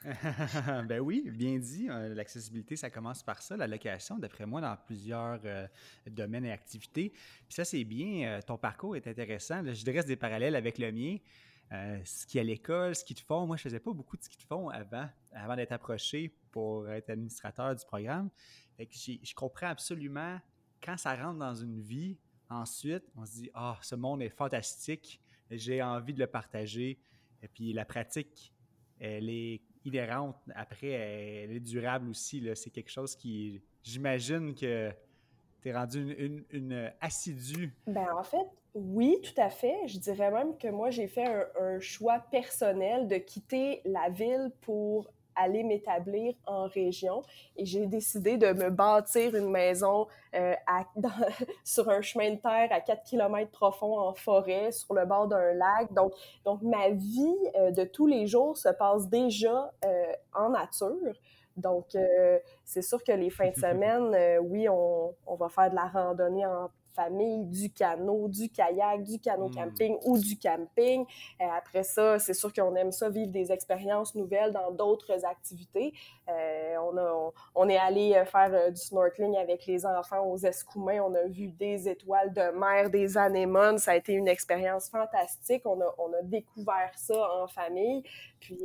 ben 0.88 1.00
oui, 1.00 1.24
bien 1.32 1.58
dit. 1.58 1.88
Euh, 1.89 2.13
l'accessibilité, 2.13 2.75
ça 2.75 2.89
commence 2.89 3.24
par 3.24 3.41
ça, 3.41 3.58
la 3.58 3.67
location, 3.67 4.17
d'après 4.17 4.46
moi, 4.46 4.62
dans 4.62 4.75
plusieurs 4.86 5.39
euh, 5.46 5.67
domaines 6.08 6.46
et 6.46 6.51
activités. 6.51 7.10
Puis 7.10 7.55
ça, 7.55 7.65
c'est 7.65 7.84
bien. 7.84 8.27
Euh, 8.27 8.41
ton 8.41 8.58
parcours 8.58 8.96
est 8.96 9.08
intéressant. 9.08 9.63
je 9.65 9.86
dresse 9.86 10.05
des 10.05 10.15
parallèles 10.15 10.55
avec 10.55 10.77
le 10.77 10.91
mien. 10.91 11.17
ski 12.03 12.39
à 12.39 12.44
l'école, 12.44 12.96
ski 12.96 13.13
de 13.13 13.20
fond. 13.20 13.48
Moi, 13.48 13.58
je 13.58 13.63
faisais 13.63 13.79
pas 13.79 13.94
beaucoup 13.94 14.17
de 14.17 14.24
ski 14.24 14.38
de 14.38 14.44
fond 14.44 14.70
avant, 14.70 15.08
avant 15.34 15.55
d'être 15.55 15.72
approché 15.72 16.32
pour 16.55 16.89
être 16.89 17.09
administrateur 17.09 17.75
du 17.75 17.83
programme. 17.83 18.29
Fait 18.77 18.85
que 18.85 18.95
je 18.95 19.35
comprends 19.35 19.67
absolument 19.67 20.39
quand 20.81 20.95
ça 20.95 21.13
rentre 21.13 21.38
dans 21.38 21.53
une 21.53 21.81
vie. 21.81 22.17
Ensuite, 22.50 23.03
on 23.17 23.25
se 23.25 23.33
dit 23.33 23.51
Ah, 23.53 23.77
ce 23.81 23.95
monde 23.95 24.21
est 24.21 24.29
fantastique, 24.29 25.19
j'ai 25.51 25.83
envie 25.83 26.13
de 26.13 26.19
le 26.19 26.27
partager. 26.27 26.97
Et 27.43 27.50
puis 27.50 27.74
la 27.74 27.83
pratique, 27.83 28.53
elle 29.01 29.29
est 29.29 29.63
inhérente. 29.83 30.38
Après, 30.55 30.88
elle 30.88 31.51
est 31.51 31.59
durable 31.59 32.09
aussi. 32.09 32.50
C'est 32.55 32.69
quelque 32.69 32.89
chose 32.89 33.17
qui, 33.17 33.62
j'imagine 33.83 34.55
que 34.55 34.93
tu 35.62 35.67
es 35.67 35.75
rendu 35.75 36.13
une, 36.13 36.45
une, 36.51 36.93
assidue. 37.01 37.75
Ben, 37.85 38.07
en 38.17 38.24
fait, 38.24 38.47
oui, 38.75 39.19
tout 39.24 39.41
à 39.41 39.50
fait. 39.50 39.88
Je 39.88 40.00
dirais 40.00 40.31
même 40.31 40.57
que 40.57 40.69
moi, 40.69 40.89
j'ai 40.89 41.07
fait 41.07 41.25
un, 41.59 41.79
choix 41.81 42.19
personnel 42.19 43.09
de 43.09 43.17
quitter 43.17 43.81
la 43.83 44.09
ville 44.09 44.51
pour 44.62 45.09
aller 45.36 45.63
m'établir 45.63 46.34
en 46.46 46.68
région 46.68 47.24
et 47.58 47.65
j'ai 47.65 47.86
décidé 47.86 48.38
de 48.38 48.54
me 48.54 48.70
bâtir 48.70 49.36
une 49.36 49.50
maison 49.50 50.08
euh, 50.36 50.54
sur 51.63 51.89
un 51.89 52.01
chemin 52.01 52.32
de 52.32 52.39
terre 52.39 52.70
à 52.72 52.82
4 52.82 53.04
km 53.04 53.51
profond 53.51 54.00
en 54.00 54.13
forêt, 54.13 54.72
sur 54.72 54.94
le 54.94 55.06
bord 55.06 55.27
d'un 55.27 55.54
lac. 55.54 55.94
Donc, 55.94 56.13
donc 56.44 56.62
ma 56.62 56.89
vie 56.89 57.36
euh, 57.56 57.72
de 57.72 57.84
tous 57.84 58.08
les 58.08 58.27
jours 58.27 58.58
se 58.58 58.70
passe 58.70 59.08
déjà 59.10 59.72
euh, 59.86 60.13
en 60.34 60.50
nature. 60.50 61.13
Donc, 61.58 61.96
c'est 62.65 62.82
sûr 62.82 63.01
que 63.01 63.13
les 63.13 63.30
fins 63.30 63.50
de 63.50 63.56
semaine, 63.56 64.39
oui, 64.42 64.68
on, 64.68 65.15
on, 65.25 65.36
va 65.36 65.48
faire 65.48 65.70
de 65.70 65.75
la 65.75 65.88
randonnée 65.88 66.46
en 66.46 66.70
famille, 66.95 67.45
du 67.45 67.69
canot, 67.71 68.27
du 68.27 68.49
kayak, 68.49 69.03
du 69.03 69.19
canot 69.19 69.49
hmm. 69.49 69.55
camping 69.55 69.97
ou 70.05 70.17
du 70.17 70.37
camping. 70.37 71.05
Euh, 71.41 71.45
après 71.57 71.83
ça, 71.83 72.19
c'est 72.19 72.33
sûr 72.33 72.53
qu'on 72.53 72.75
aime 72.75 72.91
ça, 72.91 73.09
vivre 73.09 73.31
des 73.31 73.51
expériences 73.51 74.15
nouvelles 74.15 74.51
dans 74.51 74.71
d'autres 74.71 75.25
activités. 75.25 75.93
Euh, 76.29 76.75
on, 76.81 76.97
a, 76.97 77.31
on, 77.55 77.69
est 77.69 77.77
allé 77.77 78.13
euh, 78.15 78.25
faire 78.25 78.71
du 78.71 78.81
snorkeling 78.81 79.37
avec 79.37 79.65
les 79.65 79.85
enfants 79.85 80.25
aux 80.25 80.37
Escoumins. 80.37 81.01
On 81.01 81.13
a 81.13 81.27
vu 81.27 81.47
des 81.47 81.89
étoiles 81.89 82.33
de 82.33 82.57
mer, 82.57 82.89
des 82.89 83.17
anémones. 83.17 83.77
Ça 83.77 83.91
a 83.91 83.95
été 83.95 84.13
une 84.13 84.27
expérience 84.27 84.89
fantastique. 84.89 85.63
On 85.65 85.79
a, 85.81 85.93
on 85.97 86.13
a 86.13 86.21
découvert 86.23 86.91
ça 86.95 87.15
en 87.41 87.47
famille. 87.47 88.03
Puis 88.39 88.59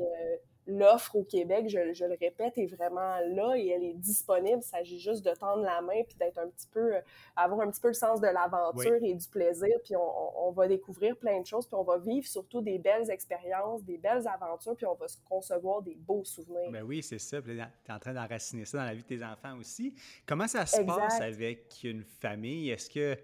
l'offre 0.67 1.17
au 1.17 1.25
Québec, 1.25 1.69
je, 1.69 1.79
le 1.79 2.17
répète, 2.21 2.57
est 2.59 2.67
vraiment 2.67 3.19
là 3.21 3.55
et 3.57 3.69
elle 3.69 3.83
est 3.83 3.95
disponible. 3.95 4.61
Il 4.62 4.67
s'agit 4.67 5.00
juste 5.00 5.25
de 5.25 5.31
tendre 5.31 5.62
la 5.62 5.81
main 5.81 6.02
puis 6.07 6.17
d'être 6.19 6.38
un 6.38 6.49
petit 6.49 6.69
peu, 6.69 6.97
euh, 6.97 7.00
avoir 7.37 7.61
un 7.61 7.71
petit 7.71 7.81
peu 7.81 7.88
le 7.88 7.95
sens 7.95 8.21
de 8.21 8.26
l'aventure 8.26 9.02
et 9.02 9.14
du 9.14 9.29
plaisir. 9.29 9.76
Puis 9.85 9.95
on, 9.97 10.50
va 10.52 10.67
découvrir 10.67 11.17
plein 11.17 11.40
de 11.40 11.47
choses, 11.47 11.67
puis 11.67 11.76
on 11.76 11.85
va 11.85 11.99
vivre 11.99 12.26
surtout 12.26 12.61
des 12.61 12.79
belles 12.79 13.09
expériences, 13.11 13.85
des 13.85 13.99
belles 13.99 14.26
aventures, 14.26 14.76
puis 14.76 14.87
on 14.87 14.95
va 14.95 15.07
se 15.07 15.17
concevoir 15.29 15.81
des 15.83 15.95
beaux 15.95 16.25
souvenirs. 16.25 16.71
Ben 16.73 16.83
oui, 16.83 17.02
c'est 17.02 17.21
ça. 17.21 17.40
tu 17.40 17.57
es 17.57 17.93
en 17.93 17.99
train 17.99 18.12
d'enraciner 18.12 18.64
ça 18.64 18.79
dans 18.79 18.85
la 18.85 18.95
vie 18.95 19.02
de 19.02 19.07
tes 19.07 19.25
enfants 19.25 19.57
aussi. 19.59 19.95
Comment 20.26 20.49
ça 20.49 20.67
se 20.67 20.83
passe 20.83 21.21
avec 21.21 21.81
une 21.85 22.02
famille? 22.02 22.71
Est-ce 22.71 22.90
que 22.90 23.17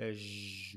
euh, 0.00 0.14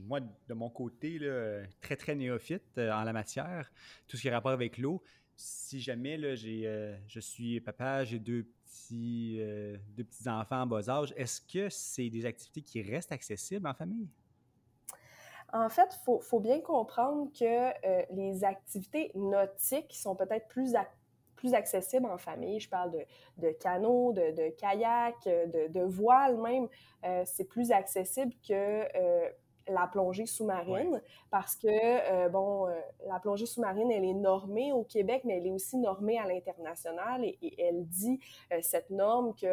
moi, 0.03 0.19
de 0.21 0.53
mon 0.53 0.69
côté, 0.69 1.19
là, 1.19 1.63
très, 1.81 1.95
très 1.95 2.15
néophyte 2.15 2.77
euh, 2.77 2.91
en 2.91 3.03
la 3.03 3.13
matière, 3.13 3.69
tout 4.07 4.15
ce 4.15 4.21
qui 4.21 4.29
a 4.29 4.33
rapport 4.33 4.51
avec 4.51 4.77
l'eau, 4.77 5.01
si 5.39 5.79
jamais 5.79 6.17
là, 6.17 6.35
j'ai, 6.35 6.63
euh, 6.65 6.93
je 7.07 7.21
suis 7.21 7.61
papa, 7.61 8.03
j'ai 8.03 8.19
deux 8.19 8.43
petits, 8.43 9.37
euh, 9.39 9.77
deux 9.95 10.03
petits 10.03 10.27
enfants 10.27 10.63
en 10.63 10.67
bas 10.67 10.89
âge, 10.89 11.13
est-ce 11.15 11.39
que 11.39 11.69
c'est 11.69 12.09
des 12.09 12.25
activités 12.25 12.61
qui 12.61 12.81
restent 12.81 13.13
accessibles 13.13 13.65
en 13.65 13.73
famille? 13.73 14.09
En 15.53 15.69
fait, 15.69 15.97
il 16.07 16.19
faut, 16.21 16.39
bien 16.41 16.59
comprendre 16.59 17.31
que 17.31 17.69
euh, 17.87 18.03
les 18.11 18.43
activités 18.43 19.11
nautiques 19.15 19.95
sont 19.95 20.13
peut-être 20.13 20.47
plus, 20.49 20.73
plus 21.37 21.53
accessibles 21.53 22.05
en 22.05 22.17
famille. 22.17 22.59
Je 22.59 22.69
parle 22.69 22.91
de, 22.91 23.05
de 23.37 23.47
de, 23.47 24.31
de 24.35 24.49
kayak, 24.57 25.15
de, 25.23 25.71
de 25.71 25.81
voile 25.81 26.37
même. 26.37 26.67
c'est 27.25 27.45
plus 27.45 27.71
accessible 27.71 28.33
que 28.47 28.83
la 29.69 29.87
plongée 29.87 30.25
sous-marine 30.25 31.01
parce 31.29 31.55
que, 31.55 31.67
euh, 31.67 32.29
bon, 32.29 32.67
euh, 32.67 32.79
la 33.07 33.19
plongée 33.19 33.45
sous-marine, 33.45 33.91
elle 33.91 34.03
est 34.03 34.13
normée 34.13 34.71
au 34.71 34.83
Québec, 34.83 35.21
mais 35.25 35.37
elle 35.37 35.47
est 35.47 35.51
aussi 35.51 35.77
normée 35.77 36.17
à 36.17 36.25
l'international 36.25 37.23
et, 37.23 37.55
elle 37.57 37.85
dit, 37.85 38.19
euh, 38.51 38.59
cette 38.61 38.89
norme, 38.89 39.33
qu'il 39.33 39.49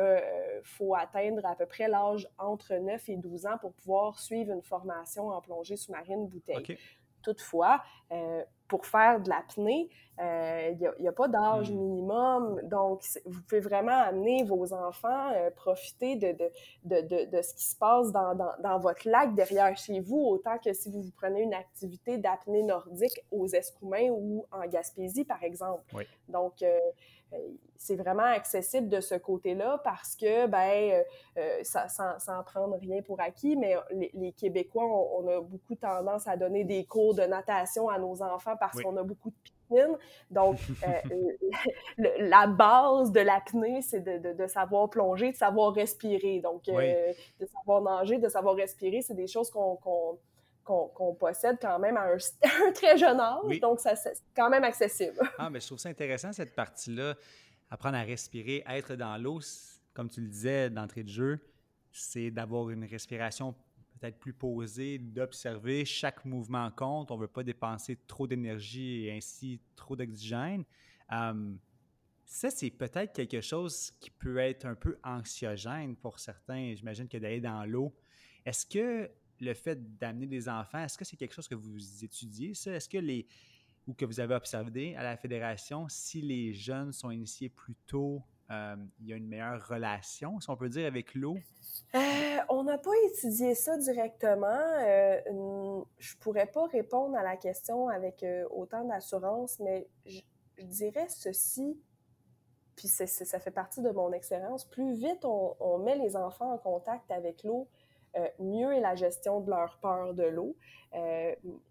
faut 0.63 0.95
atteindre 0.95 1.45
à 1.45 1.55
peu 1.55 1.67
près 1.67 1.89
l'âge 1.89 2.29
entre 2.39 2.75
9 2.75 3.09
et 3.09 3.17
12 3.17 3.47
ans 3.47 3.59
pour 3.61 3.73
pouvoir 3.73 4.19
suivre 4.19 4.53
une 4.53 4.63
formation 4.63 5.29
en 5.29 5.41
plongée 5.41 5.77
sous-marine 5.77 6.27
bouteille. 6.27 6.79
Toutefois, 7.27 7.83
pour 8.69 8.87
faire 8.87 9.21
de 9.21 9.29
l'apnée, 9.29 9.89
il 10.19 10.25
euh, 10.25 10.93
n'y 10.99 11.09
a, 11.09 11.13
pas 11.13 11.29
d'âge 11.29 11.71
hmm. 11.71 11.77
minimum. 11.77 12.61
Donc, 12.65 13.03
vous 13.27 13.43
pouvez 13.43 13.61
vraiment 13.61 13.93
amener 13.93 14.45
vos 14.45 14.73
enfants, 14.73 15.31
euh, 15.35 15.51
profiter 15.51 16.17
de, 16.17 16.33
de, 16.85 17.01
de, 17.03 17.31
de, 17.31 17.43
ce 17.43 17.55
qui 17.55 17.65
se 17.65 17.77
passe 17.77 18.13
dans, 18.13 18.35
dans, 18.35 18.53
dans, 18.63 18.79
votre 18.79 19.09
lac 19.09 19.35
derrière 19.35 19.77
chez 19.77 20.01
vous, 20.01 20.19
autant 20.19 20.57
que 20.59 20.73
si 20.73 20.91
vous, 20.91 21.03
vous 21.03 21.13
prenez 21.17 21.43
une 21.43 21.55
activité 21.55 22.17
d'apnée 22.17 22.63
nordique 22.63 23.25
aux 23.31 23.47
Escoumins 23.47 24.09
ou 24.11 24.47
en 24.51 24.67
Gaspésie, 24.67 25.25
par 25.25 25.43
exemple. 25.43 25.85
Donc, 26.29 26.63
euh, 26.63 26.79
c'est 27.77 27.97
vraiment 27.97 28.23
accessible 28.23 28.89
de 28.89 29.01
ce 29.01 29.15
côté-là 29.15 29.81
parce 29.85 30.17
que, 30.17 30.47
ben, 30.47 31.03
ça, 31.63 31.89
sans, 31.89 32.19
sans, 32.19 32.43
prendre 32.45 32.77
rien 32.79 33.03
pour 33.03 33.21
acquis, 33.21 33.57
mais 33.57 33.77
les, 34.15 34.33
Québécois, 34.33 34.85
on, 34.85 35.27
a 35.29 35.41
beaucoup 35.41 35.75
tendance 35.75 36.27
à 36.27 36.37
donner 36.37 36.65
des 36.65 36.85
cours 36.85 37.15
de 37.15 37.23
natation 37.23 37.89
à 37.89 37.99
nos 37.99 38.23
enfants 38.23 38.55
parce 38.59 38.81
qu'on 38.81 38.97
a 38.97 39.03
beaucoup 39.03 39.31
de 39.31 39.37
donc, 40.31 40.59
euh, 40.87 41.01
la 42.19 42.47
base 42.47 43.13
de 43.13 43.21
l'apnée, 43.21 43.83
c'est 43.83 44.01
de, 44.01 44.47
savoir 44.47 44.89
plonger, 44.89 45.33
de 45.33 45.37
savoir 45.37 45.73
respirer. 45.73 46.41
Donc, 46.41 46.69
euh, 46.69 47.13
de 47.41 47.47
savoir 47.47 47.83
nager, 47.83 48.19
de 48.19 48.29
savoir 48.29 48.55
respirer, 48.55 49.03
c'est 49.03 49.15
des 49.15 49.27
choses 49.27 49.51
qu'on 49.51 49.79
possède 51.19 51.59
quand 51.61 51.79
même 51.79 51.97
à 51.97 52.13
un, 52.13 52.73
très 52.75 52.97
jeune 52.97 53.21
âge. 53.21 53.61
Donc, 53.61 53.81
c'est 53.81 53.95
quand 54.35 54.51
même 54.51 54.65
accessible. 54.65 55.19
Ah, 55.39 55.51
mais 55.51 55.61
je 55.61 55.67
trouve 55.67 55.79
ça 55.79 55.89
intéressant, 55.89 56.33
cette 56.33 56.55
partie-là. 56.55 57.15
Apprendre 57.71 57.97
à 57.97 58.03
respirer, 58.03 58.63
être 58.69 58.95
dans 58.95 59.17
l'eau, 59.17 59.41
comme 59.93 60.09
tu 60.09 60.21
le 60.21 60.29
disais 60.29 60.71
d'entrée 60.71 61.03
de 61.03 61.09
jeu, 61.09 61.41
c'est 61.93 62.31
d'avoir 62.31 62.71
une 62.71 62.85
respiration 62.85 63.55
peut-être 63.99 64.19
plus 64.19 64.33
posé, 64.33 64.99
d'observer 64.99 65.85
chaque 65.85 66.25
mouvement 66.25 66.71
compte. 66.71 67.11
On 67.11 67.17
ne 67.17 67.23
veut 67.23 67.29
pas 67.29 67.43
dépenser 67.43 67.99
trop 68.07 68.27
d'énergie 68.27 69.07
et 69.07 69.13
ainsi 69.13 69.61
trop 69.75 69.97
d'oxygène. 69.97 70.65
Hum, 71.11 71.59
ça, 72.25 72.51
c'est 72.51 72.71
peut-être 72.71 73.13
quelque 73.13 73.41
chose 73.41 73.93
qui 74.01 74.11
peut 74.11 74.39
être 74.39 74.67
un 74.67 74.75
peu 74.75 74.99
anxiogène 75.05 75.97
pour 75.97 76.19
certains. 76.19 76.75
J'imagine 76.75 77.09
que 77.09 77.19
d'aller 77.19 77.41
dans 77.41 77.65
l'eau. 77.65 77.95
Est-ce 78.45 78.67
que 78.67 79.11
le 79.41 79.55
fait 79.55 79.99
d'amener 79.99 80.27
des 80.27 80.49
enfants, 80.49 80.79
est-ce 80.79 80.99
que 80.99 81.05
c'est 81.05 81.17
quelque 81.17 81.35
chose 81.35 81.49
que 81.49 81.55
vous 81.55 82.05
étudiez, 82.05 82.55
ça? 82.55 82.73
Est-ce 82.73 82.89
que 82.89 82.99
les. 82.99 83.27
ou 83.87 83.95
que 83.95 84.05
vous 84.05 84.21
avez 84.21 84.35
observé 84.35 84.97
à 84.97 85.03
la 85.03 85.17
Fédération, 85.17 85.87
si 85.89 86.21
les 86.21 86.53
jeunes 86.55 86.93
sont 86.93 87.11
initiés 87.11 87.49
plus 87.49 87.77
tôt 87.87 88.23
euh, 88.51 88.77
il 89.01 89.09
y 89.09 89.13
a 89.13 89.17
une 89.17 89.27
meilleure 89.27 89.67
relation, 89.67 90.41
si 90.41 90.49
on 90.51 90.57
peut 90.57 90.69
dire, 90.69 90.87
avec 90.87 91.15
l'eau? 91.15 91.37
Euh, 91.95 91.99
on 92.49 92.65
n'a 92.65 92.79
pas 92.79 92.93
étudié 93.07 93.55
ça 93.55 93.77
directement. 93.77 94.47
Euh, 94.47 95.83
je 95.99 96.17
pourrais 96.17 96.47
pas 96.47 96.67
répondre 96.67 97.17
à 97.17 97.23
la 97.23 97.37
question 97.37 97.89
avec 97.89 98.23
euh, 98.23 98.47
autant 98.51 98.85
d'assurance, 98.85 99.59
mais 99.61 99.89
je, 100.05 100.21
dirais 100.63 101.07
ceci, 101.09 101.79
puis 102.77 102.89
ça 102.89 103.41
fait 103.41 103.51
partie 103.51 103.83
de 103.83 103.91
mon 103.91 104.13
expérience. 104.13 104.65
Plus 104.65 104.95
vite 104.95 105.25
on, 105.25 105.79
met 105.79 105.97
les 105.97 106.17
enfants 106.17 106.53
en 106.53 106.59
contact 106.59 107.11
avec 107.11 107.43
l'eau, 107.43 107.69
mieux 108.39 108.73
est 108.73 108.81
la 108.81 108.95
gestion 108.95 109.41
de 109.41 109.51
leur 109.51 109.79
peur 109.79 110.15
de 110.15 110.25
l'eau, 110.25 110.57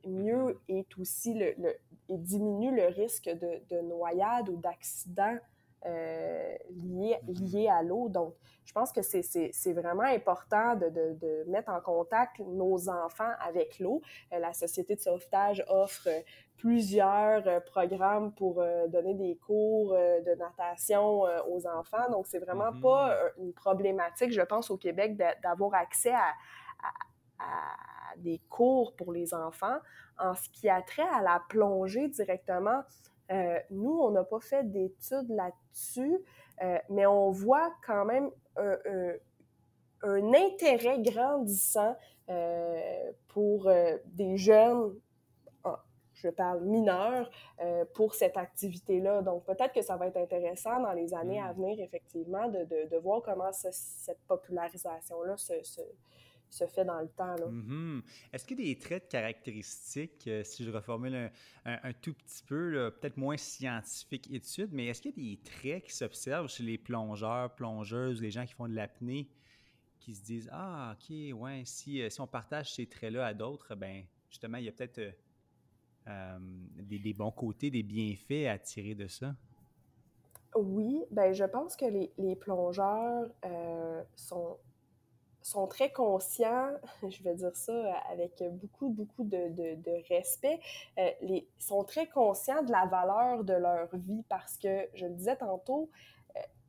mieux 0.06 0.60
est 0.68 0.98
aussi 0.98 1.34
le, 1.34 1.76
et 2.10 2.18
diminue 2.18 2.76
le 2.76 2.88
risque 2.88 3.30
de, 3.30 3.62
de 3.70 3.82
noyade 3.82 4.50
ou 4.50 4.58
d'accident 4.58 5.38
euh, 5.86 6.56
liés, 6.72 7.20
liés 7.28 7.68
à 7.68 7.84
l'eau. 7.84 8.10
Donc, 8.10 8.34
je 8.66 8.74
pense 8.74 8.92
que 8.92 9.02
c'est 9.04 9.74
vraiment 9.74 10.04
important 10.04 10.76
de, 10.76 10.90
de, 10.90 11.14
de, 11.22 11.44
mettre 11.48 11.70
en 11.70 11.80
contact 11.80 12.40
nos 12.40 12.90
enfants 12.90 13.32
avec 13.40 13.80
l'eau. 13.80 14.02
Euh, 14.34 14.40
la 14.40 14.54
Société 14.54 14.96
de 14.96 15.02
sauvetage 15.02 15.64
offre 15.68 16.10
plusieurs 16.58 17.48
euh, 17.48 17.60
programmes 17.60 18.34
pour 18.34 18.64
donner 18.88 19.14
des 19.14 19.36
cours 19.46 19.94
de 19.94 20.36
natation 20.38 21.22
aux 21.50 21.68
enfants. 21.68 22.10
Donc, 22.12 22.28
c'est 22.28 22.40
vraiment 22.40 22.72
mm-hmm. 22.72 22.82
pas 22.82 23.18
une 23.38 23.54
problématique, 23.54 24.32
je 24.32 24.42
pense, 24.42 24.72
au 24.72 24.78
Québec 24.78 25.18
d'avoir 25.44 25.74
accès 25.74 26.14
à, 26.14 26.34
à, 27.40 28.18
des 28.18 28.40
cours 28.50 28.96
pour 28.96 29.12
les 29.12 29.34
enfants. 29.34 29.78
En 30.18 30.34
ce 30.34 30.50
qui 30.50 30.70
a 30.70 30.82
trait 30.82 31.08
à 31.14 31.22
la 31.22 31.42
plongée 31.50 32.08
directement, 32.08 32.82
euh, 33.32 33.60
nous, 33.72 34.00
on 34.02 34.12
n'a 34.12 34.24
pas 34.24 34.40
fait 34.40 34.64
d'études 34.70 35.30
là-dessus, 35.30 36.18
euh, 36.62 36.78
mais 36.90 37.06
on 37.06 37.32
voit 37.32 37.74
quand 37.86 38.06
même 38.06 38.30
un, 38.58 39.14
intérêt 40.34 41.00
grandissant 41.00 41.98
euh, 42.30 43.12
pour 43.28 43.70
des 44.06 44.38
jeunes, 44.38 44.94
je 46.16 46.30
parle 46.30 46.64
mineurs, 46.64 47.30
pour 47.94 48.16
cette 48.16 48.38
activité-là. 48.38 49.22
Donc, 49.22 49.46
peut-être 49.46 49.74
que 49.74 49.82
ça 49.82 49.98
va 49.98 50.08
être 50.08 50.18
intéressant 50.18 50.82
dans 50.82 50.94
les 50.94 51.14
années 51.14 51.42
à 51.42 51.54
mmh. 51.54 51.56
venir, 51.58 51.80
effectivement, 51.80 52.48
de, 52.48 52.98
voir 52.98 53.22
comment 53.22 53.52
cette 53.52 54.20
popularisation-là 54.28 55.38
se, 55.38 55.54
se 56.50 56.68
fait 56.68 56.86
dans 56.86 57.00
le 57.00 57.10
temps. 57.10 57.36
Mm-hmm. 57.36 58.02
Est-ce 58.34 58.46
qu'il 58.46 58.60
y 58.60 58.64
a 58.64 58.74
des 58.74 58.80
traits 58.80 59.06
de 59.06 59.10
caractéristiques, 59.10 60.28
euh, 60.28 60.44
si 60.44 60.64
je 60.64 60.72
reformule 60.72 61.32
un, 61.66 61.94
tout 61.94 62.14
petit 62.14 62.44
peu, 62.44 62.92
peut-être 63.00 63.18
moins 63.18 63.38
scientifique 63.38 64.32
étude, 64.32 64.70
mais 64.72 64.88
est-ce 64.88 65.02
qu'il 65.02 65.12
y 65.12 65.32
a 65.34 65.36
des 65.36 65.42
traits 65.42 65.84
qui 65.86 65.94
s'observent 65.94 66.50
chez 66.50 66.64
les 66.64 66.78
plongeurs, 66.78 67.54
plongeuses, 67.56 68.22
les 68.22 68.32
gens 68.32 68.46
qui 68.46 68.54
font 68.54 68.68
de 68.68 68.76
l'apnée, 68.76 69.30
qui 70.00 70.16
se 70.16 70.24
disent 70.24 70.50
Ah, 70.52 70.96
OK, 70.96 71.16
ouais, 71.34 71.64
si, 71.66 72.02
euh, 72.02 72.10
si 72.10 72.22
on 72.22 72.28
partage 72.28 72.74
ces 72.74 72.86
traits-là 72.86 73.26
à 73.26 73.34
d'autres, 73.34 73.76
ben 73.76 74.04
justement, 74.30 74.58
il 74.58 74.66
y 74.66 74.70
a 74.70 74.72
peut-être 74.72 75.16
euh, 76.08 76.38
des, 76.78 77.14
bons 77.14 77.32
côtés, 77.32 77.70
des 77.70 77.84
bienfaits 77.84 78.48
à 78.48 78.58
tirer 78.58 78.96
de 78.96 79.08
ça? 79.08 79.34
Oui, 80.56 81.04
ben 81.12 81.34
je 81.34 81.44
pense 81.44 81.76
que 81.76 81.86
les, 81.86 82.36
plongeurs 82.36 83.28
sont 84.16 84.58
sont 85.46 85.68
très 85.68 85.92
conscients, 85.92 86.72
je 87.08 87.22
vais 87.22 87.36
dire 87.36 87.56
ça 87.56 87.94
avec 88.12 88.44
beaucoup, 88.54 88.90
beaucoup 88.90 89.24
de, 89.24 89.50
de, 89.76 90.08
respect, 90.10 90.60
euh, 90.98 91.12
les, 91.22 91.48
sont 91.60 91.84
très 91.84 92.08
conscients 92.08 92.64
de 92.64 92.72
la 92.72 92.88
valeur 92.88 93.44
de 93.44 93.54
leur 93.54 93.96
vie 93.96 94.24
parce 94.28 94.58
que, 94.58 94.88
je 94.96 95.06
le 95.06 95.14
disais 95.14 95.36
tantôt, 95.36 95.84
euh, 95.84 96.15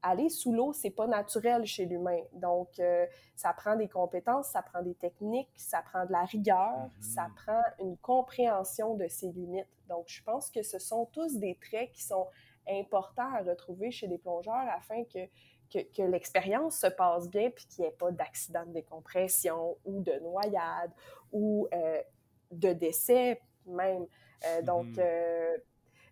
aller 0.03 0.29
sous 0.29 0.53
l'eau, 0.53 0.73
c'est 0.73 0.91
pas 0.91 1.07
naturel 1.07 1.65
chez 1.65 1.87
l'humain. 1.87 2.21
Donc, 2.33 2.79
euh, 2.79 3.07
ça 3.35 3.53
prend 3.53 3.77
des 3.77 3.89
compétences, 3.89 4.49
ça 4.49 4.63
prend 4.63 4.83
des 4.83 4.95
techniques, 4.95 5.51
ça 5.57 5.83
prend 5.83 6.07
de 6.07 6.13
la 6.13 6.25
rigueur, 6.25 6.57
mm-hmm. 6.57 7.03
ça 7.03 7.29
prend 7.35 7.63
une 7.81 7.97
compréhension 7.99 8.95
de 8.95 9.09
ses 9.09 9.33
limites. 9.33 9.67
Donc, 9.89 10.05
je 10.09 10.23
pense 10.23 10.51
que 10.51 10.63
ce 10.63 10.79
sont 10.79 11.07
tous 11.07 11.37
des 11.39 11.57
traits 11.57 11.91
qui 11.93 12.03
sont 12.03 12.27
importants 12.69 13.33
à 13.35 13.43
retrouver 13.43 13.91
chez 13.91 14.07
les 14.07 14.19
plongeurs 14.19 14.67
afin 14.75 15.05
que 15.05 15.29
que, 15.69 16.03
l'expérience 16.03 16.79
se 16.79 16.87
passe 16.87 17.29
bien 17.29 17.51
puis 17.51 17.67
qu'il 17.67 17.83
n'y 17.83 17.89
ait 17.89 17.95
pas 17.95 18.11
d'accident 18.11 18.65
de 18.67 18.73
décompression 18.73 19.77
ou 19.85 20.01
de 20.01 20.13
noyade 20.21 20.93
ou 21.33 21.69
euh, 21.73 22.03
de 22.51 22.73
décès 22.73 23.41
même. 23.67 24.07
Euh, 24.47 24.63
donc, 24.63 24.87
mm-hmm. 24.87 25.01
euh, 25.01 25.57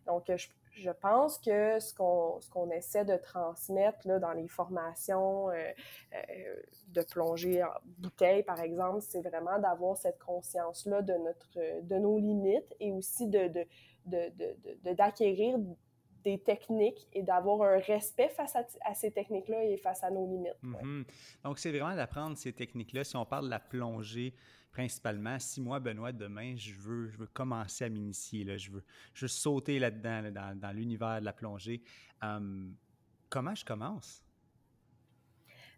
donc 0.07 0.25
je, 0.35 0.49
pense 0.91 1.39
que 1.39 1.79
ce 1.79 1.95
qu'on 1.95 2.41
ce 2.41 2.75
essaie 2.75 3.05
de 3.05 3.17
transmettre 3.17 3.99
là, 4.07 4.19
dans 4.19 4.33
les 4.33 4.49
formations 4.49 5.49
de 6.89 7.03
plongée 7.03 7.63
en 7.63 7.71
bouteille, 7.99 8.43
par 8.43 8.61
exemple, 8.61 9.01
c'est 9.01 9.23
vraiment 9.23 9.59
d'avoir 9.59 9.97
cette 9.97 10.19
conscience-là 10.19 11.03
de, 11.03 11.15
notre, 11.15 11.83
de 11.83 11.97
nos 11.97 12.19
limites 12.19 12.75
et 12.81 12.93
aussi 12.93 13.29
de, 13.29 13.51
de, 14.07 14.93
d'acquérir 14.93 15.59
des 16.25 16.39
techniques 16.39 17.07
et 17.13 17.23
d'avoir 17.23 17.63
un 17.63 17.79
respect 17.79 18.31
face 18.31 18.57
à, 18.57 18.95
ces 18.95 19.11
techniques-là 19.11 19.65
et 19.65 19.77
face 19.77 20.03
à 20.03 20.11
nos 20.11 20.27
limites. 20.27 20.57
Mm-hmm. 20.63 21.05
Donc, 21.45 21.59
c'est 21.59 21.71
vraiment 21.71 21.95
d'apprendre 21.95 22.37
ces 22.37 22.53
techniques-là. 22.53 23.05
Si 23.05 23.17
on 23.17 23.27
parle 23.27 23.45
de 23.45 23.51
la 23.51 23.61
plongée, 23.61 24.35
principalement, 24.75 25.39
si 25.39 25.61
moi, 25.61 25.79
Benoît, 25.79 26.11
demain, 26.11 26.57
je 26.57 26.75
veux, 26.75 27.09
je 27.09 27.17
veux 27.17 27.29
commencer 27.29 27.85
à 27.85 27.89
m'initier, 27.89 28.59
je, 28.59 28.73
veux, 28.73 28.83
je 29.15 29.29
sauter 29.29 29.79
là-dedans, 29.79 30.31
dans, 30.57 30.77
l'univers 30.77 31.21
de 31.21 31.25
la 31.25 31.33
plongée, 31.33 31.81
hum, 32.23 32.75
comment 33.31 33.55
je 33.55 33.65
commence? 33.65 34.25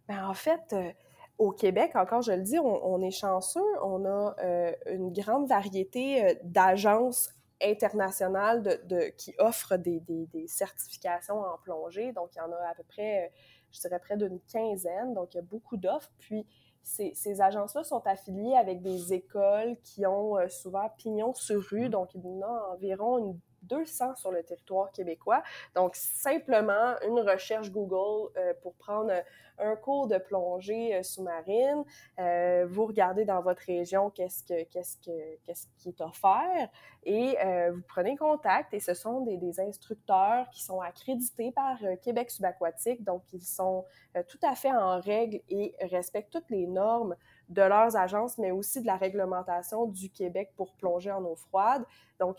Ben, 0.08 0.26
en 0.26 0.32
fait, 0.32 0.72
euh, 0.72 0.90
au 1.36 1.52
Québec, 1.52 1.94
encore 1.94 2.22
je 2.22 2.32
le 2.32 2.42
dis, 2.42 2.58
on, 2.58 3.02
est 3.02 3.10
chanceux. 3.10 3.60
On 3.82 4.06
a 4.06 4.34
euh, 4.42 4.72
une 4.86 5.12
grande 5.12 5.46
variété 5.46 6.24
euh, 6.24 6.34
d'agences 6.44 7.28
internationales 7.62 8.80
qui 9.18 9.34
offrent 9.38 9.76
des, 9.76 10.00
des, 10.08 10.46
certifications 10.46 11.40
en 11.40 11.58
plongée. 11.58 12.12
Donc, 12.12 12.30
il 12.34 12.38
y 12.38 12.40
en 12.40 12.52
a 12.52 12.70
à 12.70 12.74
peu 12.74 12.84
près, 12.84 13.32
je 13.72 13.80
dirais 13.80 13.98
près 13.98 14.16
d'une 14.16 14.40
quinzaine. 14.40 15.12
Donc, 15.14 15.34
il 15.34 15.38
y 15.38 15.40
a 15.40 15.42
beaucoup 15.42 15.76
d'offres. 15.76 16.12
Puis, 16.18 16.46
ces, 16.86 17.12
ces 17.14 17.40
agences-là 17.40 17.82
sont 17.82 18.06
affiliées 18.06 18.54
avec 18.54 18.80
des 18.80 19.12
écoles 19.12 19.76
qui 19.82 20.06
ont 20.06 20.38
euh, 20.38 20.48
souvent 20.48 20.88
pignon 20.96 21.34
sur 21.34 21.60
rue. 21.60 21.88
Donc, 21.88 22.14
il 22.14 22.24
y 22.24 22.28
en 22.28 22.42
a 22.42 22.72
environ 22.72 23.18
une 23.18 23.40
200 23.68 24.16
sur 24.16 24.30
le 24.30 24.42
territoire 24.42 24.90
québécois. 24.92 25.42
Donc, 25.74 25.96
simplement 25.96 26.94
une 27.06 27.20
recherche 27.20 27.70
Google 27.70 28.30
euh, 28.36 28.52
pour 28.62 28.74
prendre 28.74 29.12
un 29.58 29.76
cours 29.76 30.06
de 30.06 30.18
plongée 30.18 30.94
euh, 30.94 31.02
sous-marine. 31.02 31.84
Euh, 32.18 32.66
vous 32.68 32.86
regardez 32.86 33.24
dans 33.24 33.40
votre 33.40 33.62
région 33.66 34.10
qu'est-ce 34.10 34.42
que 34.44 34.64
qu'est-ce 34.64 34.96
que 34.98 35.36
qu'est-ce 35.44 35.66
qui 35.78 35.90
est 35.90 36.00
offert 36.00 36.68
et 37.08 37.36
vous 37.70 37.82
prenez 37.86 38.16
contact. 38.16 38.74
Et 38.74 38.80
ce 38.80 38.92
sont 38.92 39.20
des, 39.20 39.36
des 39.36 39.60
instructeurs 39.60 40.50
qui 40.50 40.64
sont 40.64 40.80
accrédités 40.80 41.52
par 41.52 41.78
Québec 42.02 42.32
subaquatique. 42.32 43.04
Donc, 43.04 43.22
ils 43.32 43.44
sont 43.44 43.84
tout 44.26 44.40
à 44.42 44.56
fait 44.56 44.72
en 44.72 44.98
règle 44.98 45.40
et 45.48 45.72
respectent 45.82 46.32
toutes 46.32 46.50
les 46.50 46.66
normes 46.66 47.14
de 47.48 47.62
leurs 47.62 47.96
agences, 47.96 48.38
mais 48.38 48.50
aussi 48.50 48.80
de 48.80 48.86
la 48.86 48.96
réglementation 48.96 49.86
du 49.86 50.10
Québec 50.10 50.52
pour 50.56 50.72
plonger 50.74 51.12
en 51.12 51.24
eau 51.24 51.36
froide. 51.36 51.84
Donc, 52.18 52.38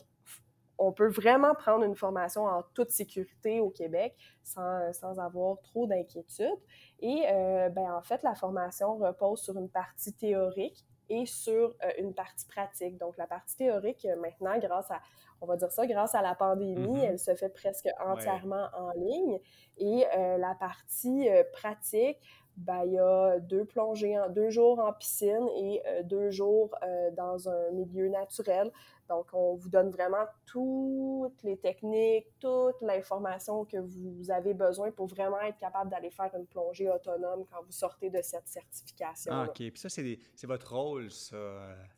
on 0.77 0.91
peut 0.91 1.07
vraiment 1.07 1.53
prendre 1.55 1.83
une 1.83 1.95
formation 1.95 2.45
en 2.45 2.63
toute 2.73 2.91
sécurité 2.91 3.59
au 3.59 3.69
Québec 3.69 4.15
sans, 4.43 4.93
sans 4.93 5.19
avoir 5.19 5.59
trop 5.61 5.87
d'inquiétude. 5.87 6.55
Et 6.99 7.23
euh, 7.29 7.69
ben, 7.69 7.91
en 7.93 8.01
fait, 8.01 8.21
la 8.23 8.35
formation 8.35 8.97
repose 8.97 9.41
sur 9.41 9.57
une 9.57 9.69
partie 9.69 10.13
théorique 10.13 10.85
et 11.09 11.25
sur 11.25 11.73
euh, 11.83 11.89
une 11.97 12.13
partie 12.13 12.45
pratique. 12.45 12.97
Donc, 12.97 13.17
la 13.17 13.27
partie 13.27 13.55
théorique, 13.55 14.05
euh, 14.05 14.15
maintenant, 14.17 14.57
grâce 14.59 14.91
à, 14.91 14.99
on 15.41 15.45
va 15.45 15.55
dire 15.55 15.71
ça, 15.71 15.87
grâce 15.87 16.13
à 16.15 16.21
la 16.21 16.35
pandémie, 16.35 16.99
mm-hmm. 16.99 17.05
elle 17.05 17.19
se 17.19 17.33
fait 17.35 17.49
presque 17.49 17.87
entièrement 18.05 18.67
en 18.73 18.91
ligne. 18.91 19.39
Et 19.77 20.05
la 20.39 20.55
partie 20.59 21.29
pratique, 21.53 22.17
ben, 22.57 22.81
il 22.85 22.93
y 22.93 22.99
a 22.99 23.39
deux 23.39 23.63
plongées, 23.63 24.17
en, 24.17 24.29
deux 24.29 24.49
jours 24.49 24.79
en 24.79 24.91
piscine 24.91 25.47
et 25.55 25.83
deux 26.05 26.31
jours 26.31 26.73
dans 27.15 27.47
un 27.47 27.69
milieu 27.73 28.09
naturel. 28.09 28.71
Donc, 29.09 29.27
on 29.33 29.55
vous 29.55 29.69
donne 29.69 29.89
vraiment 29.89 30.25
toutes 30.45 31.41
les 31.43 31.57
techniques, 31.57 32.27
toute 32.39 32.81
l'information 32.81 33.65
que 33.65 33.77
vous 33.77 34.29
avez 34.29 34.53
besoin 34.53 34.91
pour 34.91 35.07
vraiment 35.07 35.39
être 35.41 35.57
capable 35.57 35.89
d'aller 35.89 36.11
faire 36.11 36.33
une 36.35 36.45
plongée 36.45 36.89
autonome 36.89 37.45
quand 37.49 37.63
vous 37.63 37.71
sortez 37.71 38.09
de 38.09 38.21
cette 38.21 38.47
certification. 38.47 39.31
Ah, 39.33 39.45
OK. 39.47 39.55
Puis 39.55 39.77
ça, 39.77 39.89
c'est 39.89 40.47
votre 40.47 40.75
rôle, 40.75 41.09
ça, 41.09 41.37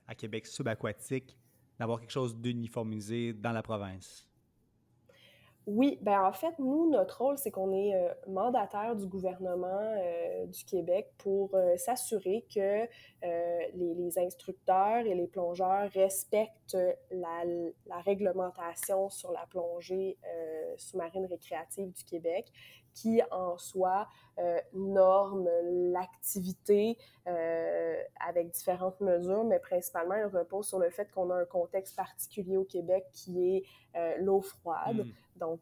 à 0.07 0.15
Québec 0.15 0.45
subaquatique, 0.47 1.37
d'avoir 1.79 1.99
quelque 1.99 2.11
chose 2.11 2.35
d'uniformisé 2.35 3.33
dans 3.33 3.51
la 3.51 3.63
province. 3.63 4.28
Oui, 5.71 5.99
ben 6.01 6.23
en 6.23 6.33
fait, 6.33 6.57
nous, 6.57 6.89
notre 6.89 7.21
rôle, 7.21 7.37
c'est 7.37 7.51
qu'on 7.51 7.71
est, 7.71 7.93
euh, 7.93 8.11
mandataire 8.27 8.95
du 8.95 9.05
gouvernement 9.05 9.67
euh, 9.67 10.47
du 10.47 10.65
Québec 10.65 11.11
pour 11.19 11.53
euh, 11.53 11.77
s'assurer 11.77 12.43
que 12.53 12.87
les, 13.75 14.17
instructeurs 14.17 15.05
et 15.05 15.13
les 15.13 15.27
plongeurs 15.27 15.91
respectent 15.91 16.77
la, 17.11 17.43
la 17.85 17.99
réglementation 17.99 19.09
sur 19.11 19.31
la 19.31 19.45
plongée 19.47 20.17
sous-marine 20.77 21.25
récréative 21.27 21.91
du 21.91 22.03
Québec, 22.03 22.51
qui 22.93 23.21
en 23.31 23.57
soi 23.57 24.07
euh, 24.39 24.57
norme 24.73 25.49
l'activité 25.91 26.97
euh, 27.27 28.01
avec 28.25 28.51
différentes 28.51 29.01
mesures, 29.01 29.43
mais 29.43 29.59
principalement, 29.59 30.15
elle 30.15 30.27
repose 30.27 30.67
sur 30.67 30.79
le 30.79 30.89
fait 30.89 31.11
qu'on 31.11 31.29
a 31.29 31.35
un 31.35 31.45
contexte 31.45 31.95
particulier 31.97 32.55
au 32.55 32.63
Québec 32.63 33.05
qui 33.11 33.57
est 33.57 33.63
euh, 33.97 34.15
l'eau 34.19 34.39
froide. 34.39 35.05
Mm. 35.05 35.11
Donc, 35.39 35.61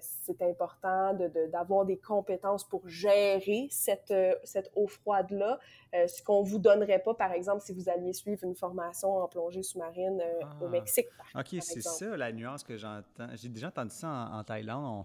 c'est 0.00 0.40
important 0.40 1.12
d'avoir 1.50 1.84
de, 1.84 1.88
des 1.88 1.98
compétences 1.98 2.64
pour 2.64 2.88
gérer 2.88 3.68
cette, 3.70 4.14
cette 4.42 4.72
eau 4.74 4.86
froide-là, 4.86 5.58
ce 5.92 6.22
qu'on 6.22 6.42
ne 6.42 6.48
vous 6.48 6.58
donnerait 6.58 6.98
pas, 6.98 7.12
par 7.12 7.32
exemple, 7.32 7.60
si 7.60 7.74
vous 7.74 7.90
alliez 7.90 8.14
suivre 8.14 8.42
une 8.42 8.54
formation 8.54 9.18
en 9.18 9.28
plongée 9.28 9.62
sous-marine 9.62 10.22
au 10.62 10.64
ah. 10.64 10.68
Mexique. 10.68 11.08
OK, 11.34 11.56
c'est 11.60 11.82
ça 11.82 12.16
la 12.16 12.32
nuance 12.32 12.62
que 12.62 12.78
j'entends. 12.78 13.28
J'ai 13.34 13.50
déjà 13.50 13.68
entendu 13.68 13.90
ça 13.90 14.30
en, 14.32 14.44
Thaïlande. 14.44 14.86
On, 14.86 15.04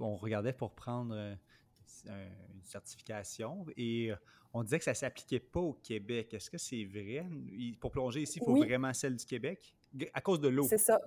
on, 0.00 0.16
regardait 0.16 0.52
pour 0.52 0.74
prendre 0.74 1.14
une 2.06 2.62
certification 2.62 3.66
et 3.76 4.12
euh, 4.12 4.16
on 4.52 4.62
disait 4.62 4.78
que 4.78 4.84
ça 4.84 4.92
ne 4.92 4.96
s'appliquait 4.96 5.40
pas 5.40 5.60
au 5.60 5.74
Québec. 5.74 6.32
Est-ce 6.34 6.50
que 6.50 6.58
c'est 6.58 6.84
vrai? 6.84 7.26
Pour 7.80 7.90
plonger 7.90 8.22
ici, 8.22 8.38
il 8.40 8.44
faut 8.44 8.56
vraiment 8.56 8.92
celle 8.92 9.16
du 9.16 9.24
Québec? 9.24 9.74
À 10.12 10.20
cause 10.20 10.40
de 10.40 10.48
l'eau. 10.48 10.66
C'est 10.68 10.78
ça. 10.78 11.00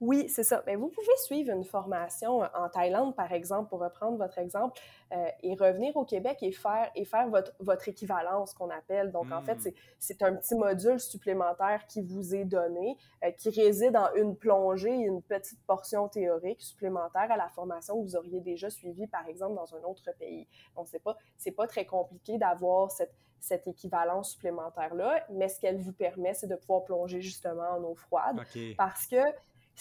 Oui, 0.00 0.30
c'est 0.30 0.44
ça. 0.44 0.62
Mais 0.66 0.76
vous 0.76 0.88
pouvez 0.88 1.16
suivre 1.18 1.52
une 1.52 1.64
formation 1.64 2.42
euh, 2.42 2.46
en 2.54 2.70
Thaïlande, 2.70 3.14
par 3.14 3.32
exemple, 3.32 3.68
pour 3.68 3.80
reprendre 3.80 4.16
votre 4.16 4.38
exemple, 4.38 4.80
euh, 5.12 5.28
et 5.42 5.54
revenir 5.54 5.94
au 5.96 6.04
Québec 6.06 6.38
et 6.40 6.52
faire, 6.52 6.90
et 6.94 7.04
faire 7.04 7.28
votre, 7.28 7.52
votre 7.60 7.86
équivalence 7.88 8.54
qu'on 8.54 8.70
appelle. 8.70 9.12
Donc, 9.12 9.30
en 9.30 9.42
fait, 9.42 9.56
hmm. 9.56 9.72
c'est 9.98 10.22
un 10.22 10.36
petit 10.36 10.54
module 10.54 10.98
supplémentaire 10.98 11.86
qui 11.86 12.00
vous 12.00 12.34
est 12.34 12.46
donné, 12.46 12.96
euh, 13.24 13.30
qui 13.32 13.50
réside 13.50 13.94
en 13.94 14.12
une 14.14 14.36
plongée 14.36 14.94
et 14.94 15.04
une 15.04 15.20
petite 15.22 15.60
portion 15.66 16.08
théorique 16.08 16.62
supplémentaire 16.62 17.30
à 17.30 17.36
la 17.36 17.50
formation 17.50 18.00
que 18.00 18.02
vous 18.02 18.16
auriez 18.16 18.40
déjà 18.40 18.70
suivie, 18.70 19.06
par 19.06 19.28
exemple, 19.28 19.54
dans 19.54 19.74
un 19.74 19.82
autre 19.82 20.10
pays. 20.18 20.48
Donc, 20.76 20.88
c'est 20.88 21.02
pas, 21.02 21.16
pas 21.56 21.66
très 21.66 21.84
compliqué 21.84 22.38
d'avoir 22.38 22.90
cette, 22.90 23.12
cette 23.38 23.66
équivalence 23.66 24.32
supplémentaire-là, 24.32 25.26
mais 25.30 25.48
ce 25.48 25.60
qu'elle 25.60 25.78
vous 25.78 25.92
permet, 25.92 26.32
c'est 26.32 26.46
de 26.46 26.56
pouvoir 26.56 26.84
plonger 26.84 27.20
justement 27.20 27.68
en 27.76 27.82
eau 27.82 27.94
froide. 27.94 28.40
Parce 28.76 29.06
que 29.06 29.16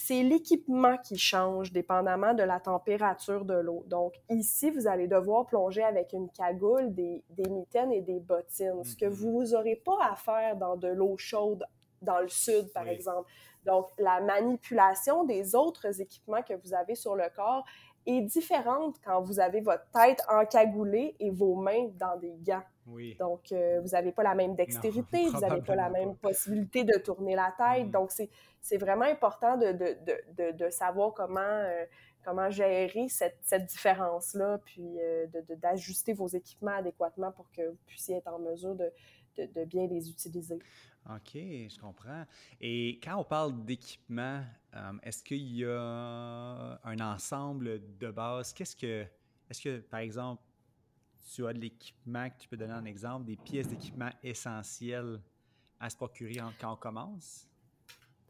c'est 0.01 0.23
l'équipement 0.23 0.97
qui 0.97 1.17
change 1.17 1.73
dépendamment 1.73 2.33
de 2.33 2.43
la 2.43 2.61
température 2.61 3.43
de 3.43 3.55
l'eau. 3.55 3.83
Donc 3.87 4.13
ici, 4.29 4.71
vous 4.71 4.87
allez 4.87 5.07
devoir 5.07 5.45
plonger 5.45 5.83
avec 5.83 6.13
une 6.13 6.29
cagoule, 6.29 6.93
des, 6.95 7.21
mitaines 7.37 7.91
et 7.91 8.01
des 8.01 8.21
bottines, 8.21 8.81
ce 8.85 8.95
que 8.95 9.05
mhm. 9.05 9.11
vous 9.11 9.43
n'aurez 9.51 9.75
pas 9.75 9.97
à 10.09 10.15
faire 10.15 10.55
dans 10.55 10.77
de 10.77 10.87
l'eau 10.87 11.17
chaude 11.17 11.65
dans 12.01 12.19
le 12.19 12.29
sud, 12.29 12.71
par 12.73 12.87
exemple. 12.87 13.29
Donc 13.65 13.89
la 13.97 14.21
manipulation 14.21 15.25
des 15.25 15.53
autres 15.53 15.99
équipements 15.99 16.43
que 16.43 16.53
vous 16.53 16.73
avez 16.73 16.95
sur 16.95 17.15
le 17.15 17.25
corps 17.35 17.65
est 18.17 18.21
différente 18.21 18.97
quand 19.03 19.21
vous 19.21 19.39
avez 19.39 19.61
votre 19.61 19.85
tête 19.91 20.21
encagoulée 20.29 21.15
et 21.19 21.29
vos 21.31 21.55
mains 21.55 21.89
dans 21.97 22.17
des 22.17 22.35
gants. 22.41 22.63
Donc, 23.19 23.51
euh, 23.51 23.79
vous 23.81 23.89
n'avez 23.89 24.11
pas 24.11 24.23
la 24.23 24.35
même 24.35 24.55
dextérité, 24.55 25.29
vous 25.29 25.39
n'avez 25.39 25.61
pas 25.61 25.75
la 25.75 25.89
même 25.89 26.15
possibilité 26.15 26.83
de 26.83 26.97
tourner 26.97 27.35
la 27.35 27.53
tête. 27.57 27.87
Mm. 27.87 27.91
Donc, 27.91 28.11
c'est 28.61 28.77
vraiment 28.77 29.05
important 29.05 29.57
de, 29.57 29.71
de, 29.71 29.97
de, 30.37 30.51
de, 30.57 30.69
savoir 30.69 31.13
comment, 31.13 31.39
euh, 31.39 31.85
comment 32.23 32.49
gérer 32.49 33.07
cette, 33.09 33.37
cette 33.41 33.65
différence-là, 33.65 34.59
puis 34.65 34.99
euh, 34.99 35.27
d'ajuster 35.61 36.13
vos 36.13 36.27
équipements 36.27 36.77
adéquatement 36.77 37.31
pour 37.31 37.51
que 37.51 37.69
vous 37.69 37.77
puissiez 37.85 38.17
être 38.17 38.33
en 38.33 38.39
mesure 38.39 38.75
de, 38.75 38.91
bien 39.65 39.87
les 39.87 40.09
utiliser. 40.09 40.59
OK, 41.09 41.33
je 41.33 41.79
comprends. 41.79 42.25
Et 42.61 42.99
quand 43.03 43.17
on 43.17 43.23
parle 43.23 43.65
d'équipement, 43.65 44.43
est-ce 45.03 45.23
qu'il 45.23 45.55
y 45.55 45.65
a 45.65 46.79
un 46.83 46.99
ensemble 46.99 47.81
de 47.97 48.11
base? 48.11 48.53
Qu'est-ce 48.53 48.75
que, 48.75 49.05
est-ce 49.49 49.61
que, 49.61 49.79
par 49.79 50.01
exemple, 50.01 50.41
tu 51.33 51.47
as 51.47 51.53
de 51.53 51.59
l'équipement 51.59 52.29
que 52.29 52.35
tu 52.39 52.47
peux 52.47 52.57
donner 52.57 52.73
un 52.73 52.85
exemple, 52.85 53.25
des 53.25 53.37
pièces 53.37 53.67
d'équipement 53.67 54.09
essentielles 54.23 55.19
à 55.79 55.89
se 55.89 55.95
procurer 55.95 56.37
quand 56.59 56.73
on 56.73 56.75
commence? 56.75 57.45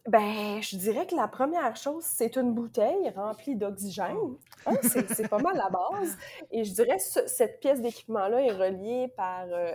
Ben, 0.08 0.62
je 0.62 0.76
dirais 0.78 1.06
que 1.06 1.16
la 1.16 1.28
première 1.28 1.76
chose, 1.76 2.04
c'est 2.04 2.36
une 2.36 2.54
bouteille 2.54 3.10
remplie 3.16 3.56
d'oxygène. 3.56 4.16
Oh. 4.18 4.40
Hein, 4.66 4.78
c'est 4.82 5.28
pas 5.28 5.38
mal 5.38 5.56
la 5.56 5.70
base. 5.70 6.18
Et 6.52 6.64
je 6.64 6.74
dirais 6.74 6.98
que 6.98 7.28
cette 7.28 7.60
pièce 7.60 7.82
d'équipement-là 7.82 8.42
est 8.42 8.52
reliée 8.52 9.10
par, 9.16 9.46
euh, 9.50 9.72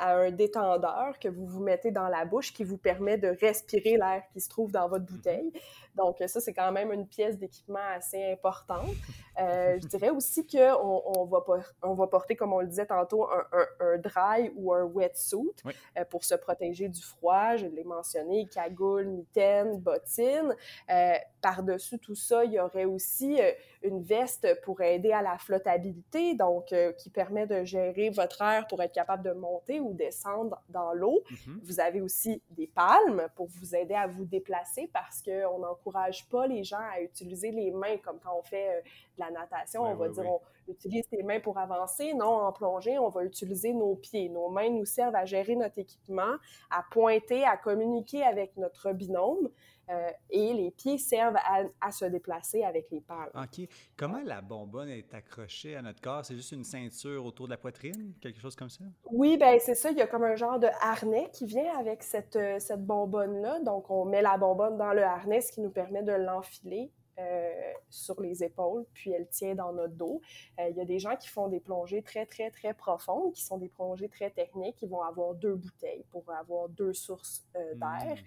à 0.00 0.16
un 0.16 0.30
détendeur 0.30 1.18
que 1.18 1.28
vous 1.28 1.46
vous 1.46 1.62
mettez 1.62 1.90
dans 1.90 2.08
la 2.08 2.24
bouche 2.24 2.52
qui 2.52 2.64
vous 2.64 2.78
permet 2.78 3.18
de 3.18 3.28
respirer 3.40 3.96
l'air 3.96 4.22
qui 4.32 4.40
se 4.40 4.48
trouve 4.48 4.72
dans 4.72 4.88
votre 4.88 5.04
bouteille. 5.04 5.52
Donc, 5.94 6.16
ça, 6.26 6.40
c'est 6.40 6.54
quand 6.54 6.72
même 6.72 6.92
une 6.92 7.06
pièce 7.06 7.38
d'équipement 7.38 7.78
assez 7.94 8.32
importante. 8.32 8.94
Euh, 9.38 9.78
je 9.82 9.86
dirais 9.86 10.10
aussi 10.10 10.46
qu'on 10.46 11.02
on 11.04 11.24
va, 11.26 11.44
on 11.82 11.94
va 11.94 12.06
porter, 12.06 12.34
comme 12.34 12.52
on 12.52 12.60
le 12.60 12.68
disait 12.68 12.86
tantôt, 12.86 13.28
un, 13.30 13.44
un, 13.80 13.98
dry 13.98 14.50
ou 14.56 14.72
un 14.72 14.84
wetsuit 14.84 15.50
euh, 15.66 16.04
pour 16.08 16.24
se 16.24 16.34
protéger 16.34 16.88
du 16.88 17.02
froid. 17.02 17.56
Je 17.56 17.66
l'ai 17.66 17.84
mentionné, 17.84 18.46
cagoule, 18.46 19.06
mitaine, 19.06 19.78
bottine. 19.78 20.56
Euh, 20.90 21.14
par-dessus 21.42 21.98
tout 21.98 22.14
ça, 22.14 22.44
il 22.44 22.52
y 22.52 22.60
aurait 22.60 22.84
aussi 22.84 23.38
une 23.82 24.02
veste 24.02 24.60
pour 24.62 24.80
aider 24.82 25.12
à 25.12 25.22
la 25.22 25.38
flottabilité, 25.38 26.34
donc 26.34 26.74
qui 26.98 27.10
permet 27.10 27.46
de 27.46 27.64
gérer 27.64 28.10
votre 28.10 28.42
air 28.42 28.66
pour 28.66 28.82
être 28.82 28.92
capable 28.92 29.22
de 29.22 29.32
monter 29.32 29.80
ou 29.80 29.94
descendre 29.94 30.60
dans 30.68 30.92
l'eau. 30.92 31.22
Mm-hmm. 31.30 31.58
Vous 31.62 31.80
avez 31.80 32.00
aussi 32.00 32.42
des 32.50 32.66
palmes 32.66 33.26
pour 33.34 33.46
vous 33.46 33.74
aider 33.74 33.94
à 33.94 34.06
vous 34.06 34.24
déplacer 34.24 34.90
parce 34.92 35.22
qu'on 35.22 35.56
en 35.56 35.58
n'encourage 35.58 36.28
pas 36.28 36.46
les 36.46 36.64
gens 36.64 36.80
à 36.94 37.00
utiliser 37.00 37.50
les 37.50 37.70
mains 37.70 37.96
comme 37.98 38.18
quand 38.20 38.36
on 38.38 38.42
fait 38.42 38.68
euh, 38.68 38.80
de 38.80 39.20
la 39.20 39.30
natation. 39.30 39.82
on 39.82 39.94
va 39.94 40.08
dire, 40.08 40.24
on 40.26 40.40
utilise 40.68 41.04
les 41.12 41.22
mains 41.22 41.40
pour 41.40 41.58
avancer. 41.58 42.14
Non, 42.14 42.26
en 42.26 42.52
plongée, 42.52 42.98
on 42.98 43.08
va 43.08 43.24
utiliser 43.24 43.72
nos 43.72 43.96
pieds. 43.96 44.28
Nos 44.28 44.48
mains 44.48 44.70
nous 44.70 44.84
servent 44.84 45.16
à 45.16 45.24
gérer 45.24 45.56
notre 45.56 45.78
équipement, 45.78 46.36
à 46.70 46.84
pointer, 46.90 47.44
à 47.44 47.56
communiquer 47.56 48.22
avec 48.22 48.56
notre 48.56 48.92
binôme. 48.92 49.48
Euh, 49.90 50.10
et 50.30 50.52
les 50.54 50.70
pieds 50.70 50.98
servent 50.98 51.38
à, 51.80 51.90
se 51.90 52.04
déplacer 52.04 52.62
avec 52.62 52.90
les 52.90 53.00
pales. 53.00 53.30
OK. 53.34 53.66
Comment 53.96 54.20
la 54.24 54.40
bonbonne 54.40 54.88
est 54.88 55.12
accrochée 55.12 55.74
à 55.74 55.82
notre 55.82 56.00
corps? 56.00 56.24
C'est 56.24 56.36
juste 56.36 56.52
une 56.52 56.64
ceinture 56.64 57.24
autour 57.24 57.46
de 57.46 57.50
la 57.50 57.56
poitrine? 57.56 58.14
Quelque 58.20 58.40
chose 58.40 58.54
comme 58.54 58.70
ça? 58.70 58.84
Oui, 59.10 59.36
ben 59.36 59.58
c'est 59.58 59.74
ça. 59.74 59.90
Il 59.90 59.98
y 59.98 60.02
a 60.02 60.06
comme 60.06 60.22
un 60.22 60.36
genre 60.36 60.60
de 60.60 60.68
harnais 60.80 61.28
qui 61.32 61.46
vient 61.46 61.76
avec 61.76 62.02
cette, 62.04 62.36
euh, 62.36 62.58
cette 62.60 62.84
bonbonne-là. 62.84 63.60
Donc, 63.60 63.90
on 63.90 64.04
met 64.04 64.22
la 64.22 64.38
bonbonne 64.38 64.76
dans 64.76 64.92
le 64.92 65.02
harnais, 65.02 65.40
ce 65.40 65.50
qui 65.50 65.60
nous 65.60 65.70
permet 65.70 66.02
de 66.02 66.12
l'enfiler. 66.12 66.92
Euh, 67.18 67.50
sur 67.90 68.18
les 68.22 68.42
épaules, 68.42 68.86
puis 68.94 69.10
elle 69.10 69.28
tient 69.28 69.54
dans 69.54 69.74
notre 69.74 69.92
dos. 69.92 70.22
il 70.58 70.74
y 70.74 70.80
a 70.80 70.86
des 70.86 70.98
gens 70.98 71.16
qui 71.16 71.28
font 71.28 71.48
des 71.48 71.60
plongées 71.60 72.02
très, 72.02 72.24
très, 72.24 72.50
très 72.50 72.72
profondes, 72.72 73.34
qui 73.34 73.44
sont 73.44 73.58
des 73.58 73.68
plongées 73.68 74.08
très 74.08 74.30
techniques, 74.30 74.76
qui 74.76 74.86
vont 74.86 75.02
avoir 75.02 75.34
deux 75.34 75.54
bouteilles 75.54 76.04
pour 76.10 76.24
avoir 76.30 76.70
deux 76.70 76.94
sources 76.94 77.44
d'air. 77.74 78.14
Hmm. 78.14 78.24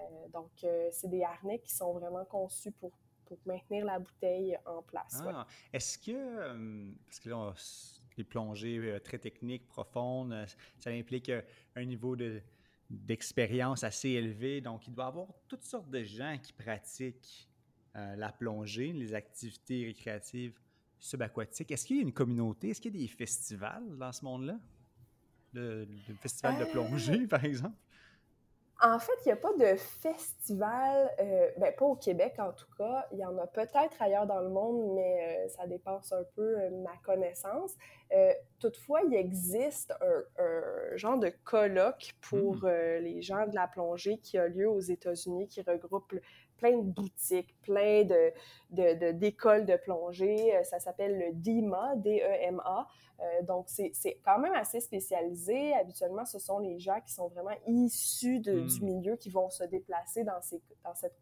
Euh, 0.00 0.28
donc, 0.32 0.50
euh, 0.64 0.88
c'est 0.92 1.08
des 1.08 1.22
harnais 1.22 1.58
qui 1.58 1.72
sont 1.72 1.92
vraiment 1.92 2.24
conçus 2.24 2.72
pour, 2.72 2.92
pour 3.26 3.38
maintenir 3.46 3.84
la 3.84 3.98
bouteille 3.98 4.56
en 4.66 4.82
place. 4.82 5.22
Ah, 5.26 5.46
est-ce 5.72 5.98
que, 5.98 6.12
euh, 6.12 6.90
parce 7.06 7.20
que 7.20 7.28
là, 7.28 7.54
les 8.16 8.24
plongées 8.24 8.98
très 9.04 9.18
techniques, 9.18 9.66
profondes, 9.66 10.46
ça 10.78 10.90
implique 10.90 11.30
un 11.74 11.84
niveau 11.84 12.16
de, 12.16 12.42
d'expérience 12.90 13.84
assez 13.84 14.10
élevé. 14.10 14.60
Donc, 14.60 14.86
il 14.86 14.92
doit 14.92 15.04
y 15.04 15.08
avoir 15.08 15.28
toutes 15.48 15.64
sortes 15.64 15.90
de 15.90 16.02
gens 16.02 16.36
qui 16.42 16.52
pratiquent 16.52 17.48
la 17.94 18.30
plongée, 18.30 18.92
les 18.92 19.14
activités 19.14 19.86
récréatives 19.86 20.60
subaquatiques. 20.98 21.70
Est-ce 21.70 21.86
qu'il 21.86 21.96
y 21.96 21.98
a 22.00 22.02
une 22.02 22.12
communauté? 22.12 22.70
Est-ce 22.70 22.80
qu'il 22.80 22.94
y 22.94 22.98
a 22.98 23.00
des 23.00 23.08
festivals 23.08 23.96
dans 23.96 24.12
ce 24.12 24.24
monde-là? 24.24 24.58
Le, 25.52 25.88
festival 26.20 26.60
de 26.60 26.70
plongée, 26.70 27.26
par 27.28 27.44
exemple? 27.44 27.76
En 28.82 28.98
fait, 28.98 29.12
il 29.24 29.28
n'y 29.28 29.32
a 29.32 29.36
pas 29.36 29.52
de 29.52 29.76
festival, 29.76 31.10
euh, 31.20 31.50
ben, 31.58 31.74
pas 31.76 31.84
au 31.84 31.96
Québec 31.96 32.36
en 32.38 32.52
tout 32.52 32.68
cas. 32.78 33.06
Il 33.12 33.18
y 33.18 33.24
en 33.24 33.36
a 33.36 33.46
peut-être 33.46 34.00
ailleurs 34.00 34.26
dans 34.26 34.40
le 34.40 34.48
monde, 34.48 34.94
mais 34.94 35.44
euh, 35.44 35.48
ça 35.48 35.66
dépasse 35.66 36.12
un 36.12 36.24
peu 36.34 36.58
euh, 36.58 36.70
ma 36.82 36.96
connaissance. 37.04 37.76
toutefois, 38.58 39.02
il 39.06 39.14
existe 39.14 39.92
un, 40.00 40.96
genre 40.96 41.18
de 41.18 41.30
colloque 41.44 42.14
pour 42.22 42.64
hmm. 42.64 43.00
les 43.00 43.20
gens 43.20 43.46
de 43.46 43.54
la 43.54 43.68
plongée 43.68 44.18
qui 44.18 44.38
a 44.38 44.48
lieu 44.48 44.68
aux 44.68 44.80
États-Unis, 44.80 45.46
qui 45.46 45.60
regroupe 45.62 46.14
plein 46.60 46.76
de 46.76 46.82
boutiques, 46.82 47.56
plein 47.62 48.04
de, 48.04 49.12
d'écoles 49.12 49.64
de, 49.64 49.76
plongée. 49.76 50.52
Ça 50.64 50.78
s'appelle 50.78 51.18
le 51.18 51.32
DEMA, 51.32 51.96
D-E-M-A. 51.96 52.86
Euh, 53.20 53.42
donc, 53.42 53.66
c'est 53.68 53.92
quand 54.24 54.38
même 54.38 54.54
assez 54.54 54.80
spécialisé. 54.80 55.74
Habituellement, 55.74 56.24
ce 56.24 56.38
sont 56.38 56.58
les 56.58 56.78
gens 56.78 57.00
qui 57.04 57.12
sont 57.12 57.28
vraiment 57.28 57.56
issus 57.66 58.40
du 58.40 58.52
hmm. 58.52 58.68
milieu 58.82 59.16
qui 59.16 59.30
vont 59.30 59.50
se 59.50 59.64
déplacer 59.64 60.24
dans, 60.24 60.40
ces, 60.40 60.60
dans, 60.84 60.94
cette, 60.94 61.18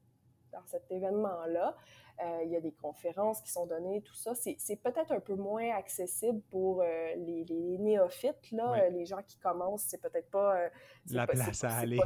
dans 0.52 0.64
cet 0.66 0.90
événement-là. 0.90 1.76
Euh, 2.20 2.42
il 2.44 2.50
y 2.50 2.56
a 2.56 2.60
des 2.60 2.72
conférences 2.72 3.40
qui 3.42 3.52
sont 3.52 3.66
données, 3.66 4.02
tout 4.02 4.14
ça. 4.14 4.32
C'est 4.34 4.76
peut-être 4.82 5.12
un 5.12 5.20
peu 5.20 5.36
moins 5.36 5.70
accessible 5.76 6.40
pour 6.50 6.82
euh, 6.82 7.14
les, 7.16 7.44
les, 7.44 7.78
néophytes, 7.78 8.50
là, 8.50 8.88
les 8.90 9.06
gens 9.06 9.22
qui 9.24 9.38
commencent. 9.38 9.84
C'est 9.84 10.00
peut-être 10.00 10.28
pas... 10.30 10.68
la 11.12 11.28
place 11.28 11.62
à 11.62 11.76
aller. 11.76 12.00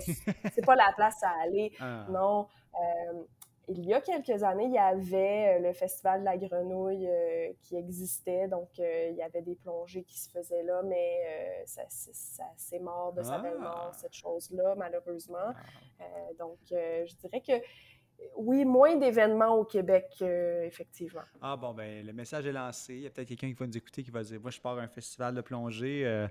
C'est 0.53 0.67
pas, 0.67 0.77
la 0.77 0.93
place 0.95 1.23
à 1.23 1.31
aller, 1.43 1.73
ah. 1.81 2.07
non. 2.11 2.47
il 3.69 3.87
y 3.87 3.95
a 3.95 4.03
quelques 4.03 4.43
années, 4.43 4.67
il 4.67 4.75
y 4.75 4.79
avait 4.79 5.59
le 5.61 5.73
Festival 5.73 6.21
de 6.21 6.25
la 6.27 6.37
Grenouille 6.37 7.09
qui 7.63 7.77
existait, 7.77 8.49
donc 8.49 8.69
il 8.77 9.15
y 9.17 9.23
avait 9.23 9.43
des 9.43 9.55
plongées 9.55 10.05
qui 10.05 10.19
se 10.19 10.29
faisaient 10.29 10.63
là, 10.63 10.83
mais 10.83 11.65
ça, 11.65 11.83
c'est 12.57 12.81
mort 12.81 13.15
de 13.15 13.23
sa 13.23 13.39
belle 13.39 13.59
mort, 13.59 13.93
ah! 13.93 13.97
cette 13.97 14.15
chose-là, 14.15 14.75
malheureusement. 14.77 15.55
Ah. 16.01 16.05
donc, 16.39 16.59
je 16.69 17.17
dirais 17.17 17.41
que 17.41 17.65
oui, 18.37 18.65
moins 18.65 18.97
d'événements 18.97 19.55
au 19.55 19.65
Québec, 19.65 20.07
effectivement. 20.21 21.23
Ah 21.41 21.57
bon, 21.57 21.73
ben 21.73 22.05
le 22.05 22.13
message 22.13 22.47
est 22.47 22.53
lancé. 22.53 22.95
Il 22.95 23.01
y 23.01 23.07
a 23.07 23.11
peut-être 23.11 23.29
quelqu'un 23.29 23.49
qui 23.49 23.55
va 23.55 23.67
nous 23.67 23.77
écouter 23.77 24.03
qui 24.03 24.11
va 24.11 24.23
dire 24.23 24.41
Moi, 24.41 24.51
je 24.51 24.61
pars 24.61 24.79
à 24.79 24.83
un 24.83 24.89
festival 24.89 25.35
de 25.35 25.41
plongée. 25.41 26.07
Euh, 26.07 26.27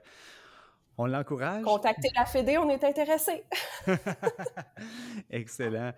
on 0.97 1.05
l'encourage. 1.05 1.63
Contactez 1.63 2.09
la 2.15 2.25
Fédé, 2.25 2.57
on 2.57 2.69
est 2.69 2.83
intéressé. 2.83 3.43
Excellent. 5.29 5.93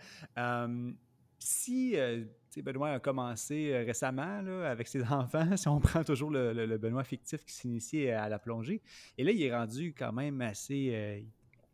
si 1.39 1.97
euh, 1.97 2.23
Benoît 2.57 2.91
a 2.91 2.99
commencé 2.99 3.71
euh, 3.73 3.83
récemment 3.83 4.41
là, 4.41 4.69
avec 4.69 4.87
ses 4.87 5.03
enfants, 5.11 5.57
si 5.57 5.67
on 5.67 5.79
prend 5.79 6.03
toujours 6.03 6.29
le, 6.29 6.77
Benoît 6.77 7.03
fictif 7.03 7.43
qui 7.43 7.53
s'initie 7.53 8.09
à 8.09 8.29
la 8.29 8.39
plongée, 8.39 8.81
et 9.17 9.23
là, 9.23 9.31
il 9.31 9.41
est 9.41 9.55
rendu 9.55 9.93
quand 9.97 10.13
même 10.13 10.41
assez. 10.41 11.25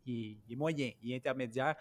il, 0.05 0.37
est, 0.49 0.55
moyen, 0.55 0.91
il 1.03 1.11
est 1.11 1.17
intermédiaire. 1.17 1.75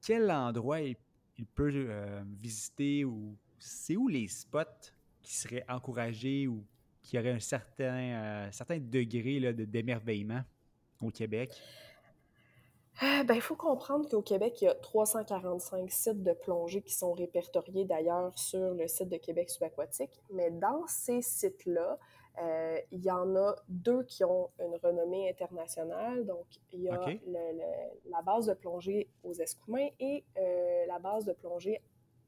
quel 0.00 0.30
endroit 0.30 0.80
est 0.80 0.96
il 1.38 1.46
peut 1.46 1.70
euh, 1.74 2.22
visiter 2.40 3.04
ou 3.04 3.36
c'est 3.58 3.96
où 3.96 4.08
les 4.08 4.28
spots 4.28 4.90
qui 5.22 5.34
seraient 5.34 5.64
encouragés 5.68 6.46
ou 6.46 6.64
qui 7.02 7.18
auraient 7.18 7.32
un 7.32 7.40
certain, 7.40 7.94
euh, 7.94 8.52
certain 8.52 8.78
degré 8.78 9.52
d'émerveillement 9.52 10.42
au 11.00 11.10
Québec? 11.10 11.50
Euh, 13.02 13.22
ben, 13.22 13.34
il 13.34 13.40
faut 13.40 13.54
comprendre 13.54 14.08
qu'au 14.08 14.22
Québec, 14.22 14.60
il 14.60 14.64
y 14.64 14.68
a 14.68 14.74
345 14.74 15.90
sites 15.90 16.22
de 16.24 16.32
plongée 16.32 16.82
qui 16.82 16.92
sont 16.92 17.12
répertoriés 17.12 17.84
d'ailleurs 17.84 18.36
sur 18.36 18.74
le 18.74 18.88
site 18.88 19.08
de 19.08 19.16
Québec 19.16 19.50
subaquatique. 19.50 20.20
Mais 20.32 20.50
dans 20.50 20.84
ces 20.88 21.22
sites-là, 21.22 21.98
euh, 22.42 22.78
il 22.92 23.04
y 23.04 23.10
en 23.10 23.34
a 23.36 23.56
deux 23.68 24.04
qui 24.04 24.24
ont 24.24 24.50
une 24.60 24.76
renommée 24.82 25.28
internationale. 25.28 26.24
Donc, 26.24 26.46
il 26.72 26.82
y 26.82 26.88
a 26.88 27.06
la 28.10 28.22
base 28.22 28.46
de 28.46 28.54
plongée 28.54 29.08
aux 29.24 29.34
Escoumins 29.34 29.88
et 29.98 30.24
euh, 30.36 30.86
la 30.86 30.98
base 30.98 31.24
de 31.24 31.32
plongée 31.32 31.80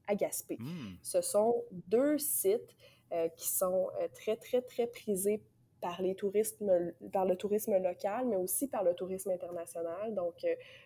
à 0.07 0.15
Gaspé. 0.15 0.57
Hmm. 0.59 0.95
Ce 1.01 1.21
sont 1.21 1.63
deux 1.87 2.17
sites 2.17 2.75
euh, 3.13 3.29
qui 3.29 3.47
sont 3.47 3.89
très, 4.13 4.35
très, 4.35 4.61
très 4.61 4.87
prisés 4.87 5.41
par, 5.79 6.01
les 6.01 6.13
tourismes, 6.13 6.93
par 7.11 7.25
le 7.25 7.35
tourisme 7.35 7.77
local, 7.77 8.27
mais 8.27 8.35
aussi 8.35 8.67
par 8.67 8.83
le 8.83 8.93
tourisme 8.93 9.31
international. 9.31 10.13
Donc, 10.13 10.45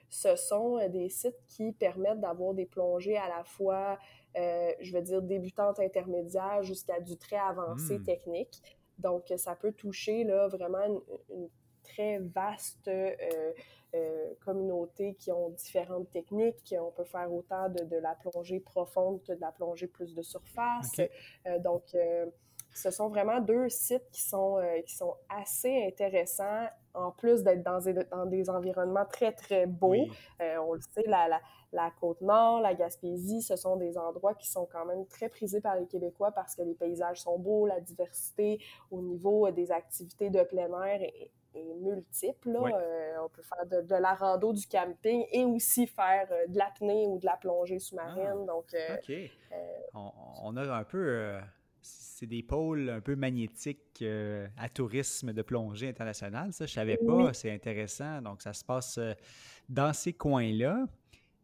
ce 0.09 0.35
sont 0.35 0.87
des 0.89 1.09
sites 1.09 1.39
qui 1.47 1.71
permettent 1.73 2.21
d'avoir 2.21 2.53
des 2.53 2.65
plongées 2.65 3.17
à 3.17 3.27
la 3.27 3.43
fois, 3.43 3.97
je 4.35 4.93
veux 4.93 5.01
dire, 5.01 5.21
débutantes 5.21 5.79
intermédiaires 5.79 6.63
jusqu'à 6.63 6.99
du 6.99 7.17
très 7.17 7.37
avancé 7.37 7.97
hmm. 7.97 8.03
technique. 8.03 8.61
Donc, 8.99 9.31
ça 9.37 9.55
peut 9.55 9.71
toucher 9.71 10.23
là, 10.23 10.47
vraiment 10.47 11.01
une, 11.29 11.49
très 11.85 12.19
vaste 12.19 12.87
euh, 12.87 13.11
euh, 13.93 14.33
communauté 14.43 15.15
qui 15.15 15.31
ont 15.31 15.49
différentes 15.51 16.09
techniques. 16.11 16.75
On 16.79 16.91
peut 16.91 17.05
faire 17.05 17.31
autant 17.31 17.69
de, 17.69 17.97
la 17.97 18.15
plongée 18.15 18.59
profonde 18.59 19.21
que 19.23 19.33
de 19.33 19.41
la 19.41 19.51
plongée 19.51 19.87
plus 19.87 20.13
de 20.13 20.21
surface. 20.21 20.99
Euh, 21.47 21.59
donc, 21.59 21.83
ce 22.73 22.91
sont 22.91 23.07
vraiment 23.07 23.39
deux 23.39 23.69
sites 23.69 24.09
qui 24.11 24.21
sont, 24.21 24.61
qui 24.85 24.93
sont 24.93 25.15
assez 25.29 25.85
intéressants, 25.85 26.67
en 26.93 27.11
plus 27.11 27.41
d'être 27.41 27.63
dans, 27.63 27.79
dans, 28.11 28.25
des 28.25 28.49
environnements 28.49 29.05
très, 29.05 29.31
très 29.31 29.65
beaux. 29.65 30.07
on 30.41 30.73
le 30.73 30.81
sait, 30.93 31.03
la, 31.07 31.29
la, 31.29 31.41
la 31.75 31.91
côte 31.99 32.21
nord, 32.21 32.61
la 32.61 32.73
Gaspésie, 32.73 33.41
ce 33.41 33.55
sont 33.55 33.75
des 33.75 33.97
endroits 33.97 34.33
qui 34.33 34.49
sont 34.49 34.67
quand 34.71 34.85
même 34.85 35.05
très 35.07 35.29
prisés 35.29 35.61
par 35.61 35.75
les 35.75 35.85
Québécois 35.85 36.31
parce 36.31 36.55
que 36.55 36.61
les 36.61 36.73
paysages 36.73 37.21
sont 37.21 37.37
beaux, 37.37 37.67
la 37.67 37.81
diversité 37.81 38.59
au 38.89 39.01
niveau 39.01 39.51
des 39.51 39.71
activités 39.71 40.29
de 40.29 40.41
plein 40.43 40.69
air 40.83 41.01
est, 41.01 41.31
multiple. 41.79 42.49
Euh, 42.49 43.15
on 43.23 43.29
peut 43.29 43.41
faire 43.41 43.65
de, 43.65 43.95
la 43.95 44.13
rando, 44.13 44.51
du 44.51 44.67
camping 44.67 45.25
et 45.31 45.45
aussi 45.45 45.87
faire 45.87 46.27
euh, 46.29 46.47
de 46.47 46.57
l'apnée 46.57 47.07
ou 47.07 47.17
de 47.17 47.25
la 47.25 47.37
plongée 47.37 47.79
sous-marine. 47.79 48.41
Ah, 48.41 48.45
donc, 48.45 48.73
euh. 48.73 49.27
On, 49.93 50.57
a 50.57 50.75
un 50.75 50.83
peu 50.83 51.39
c'est 51.81 52.25
des 52.25 52.43
pôles 52.43 52.89
un 52.89 52.99
peu 52.99 53.15
magnétiques 53.15 54.03
à 54.57 54.67
tourisme 54.67 55.31
de 55.31 55.41
plongée 55.41 55.87
internationale. 55.87 56.51
Ça, 56.51 56.65
je 56.65 56.73
savais 56.73 56.97
pas. 56.97 57.31
C'est 57.31 57.51
intéressant. 57.51 58.21
Donc, 58.21 58.41
ça 58.41 58.51
se 58.51 58.65
passe 58.65 58.99
dans 59.69 59.93
ces 59.93 60.11
coins-là. 60.11 60.85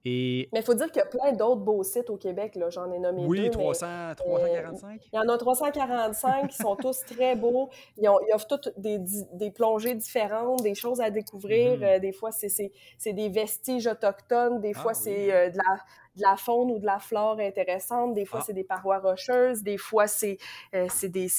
Mais 0.06 0.48
il 0.54 0.64
faut 0.64 0.74
dire 0.74 0.88
qu'il 0.88 1.00
y 1.00 1.04
a 1.04 1.06
plein 1.06 1.32
d'autres 1.34 1.62
beaux 1.62 1.84
sites 1.84 2.10
au 2.10 2.18
Québec. 2.18 2.58
J'en 2.70 2.92
ai 2.92 3.00
nommé 3.00 3.26
oui, 3.26 3.38
deux. 3.38 3.44
Oui, 3.46 3.52
345. 3.52 5.02
il 5.14 5.16
y 5.16 5.20
en 5.20 5.30
a 5.30 5.38
345 5.38 6.48
qui 6.48 6.58
sont 6.58 6.76
tous 6.76 7.00
très 7.06 7.36
beaux. 7.36 7.70
Ils, 7.98 8.10
offrent 8.34 8.48
toutes 8.48 8.70
des, 8.78 9.00
des, 9.34 9.52
plongées 9.52 9.96
différentes, 9.96 10.64
des 10.64 10.76
choses 10.76 11.02
à 11.02 11.10
découvrir. 11.10 11.80
Mm-hmm. 11.80 11.96
Euh, 11.98 12.00
des 12.00 12.12
fois, 12.12 12.32
c'est 12.32 13.14
des 13.14 13.30
vestiges 13.30 13.88
autochtones. 13.88 14.60
Des 14.60 14.74
fois, 14.74 14.92
ah 14.92 15.00
c'est 15.00 15.34
euh, 15.34 15.50
de, 15.50 15.58
la, 15.58 15.84
de 16.15 16.21
la 16.21 16.36
faune 16.36 16.71
ou 16.71 16.80
de 16.80 16.86
la 16.86 17.00
flore 17.00 17.39
intéressante. 17.39 18.13
Des 18.13 18.26
fois, 18.26 18.39
ah. 18.41 18.43
c'est 18.45 18.54
des 18.54 18.63
parois 18.63 19.00
rocheuses. 19.00 19.63
Des 19.63 19.78
fois, 19.78 20.08
c'est 20.08 20.38
euh, 20.74 20.88
des, 21.04 21.30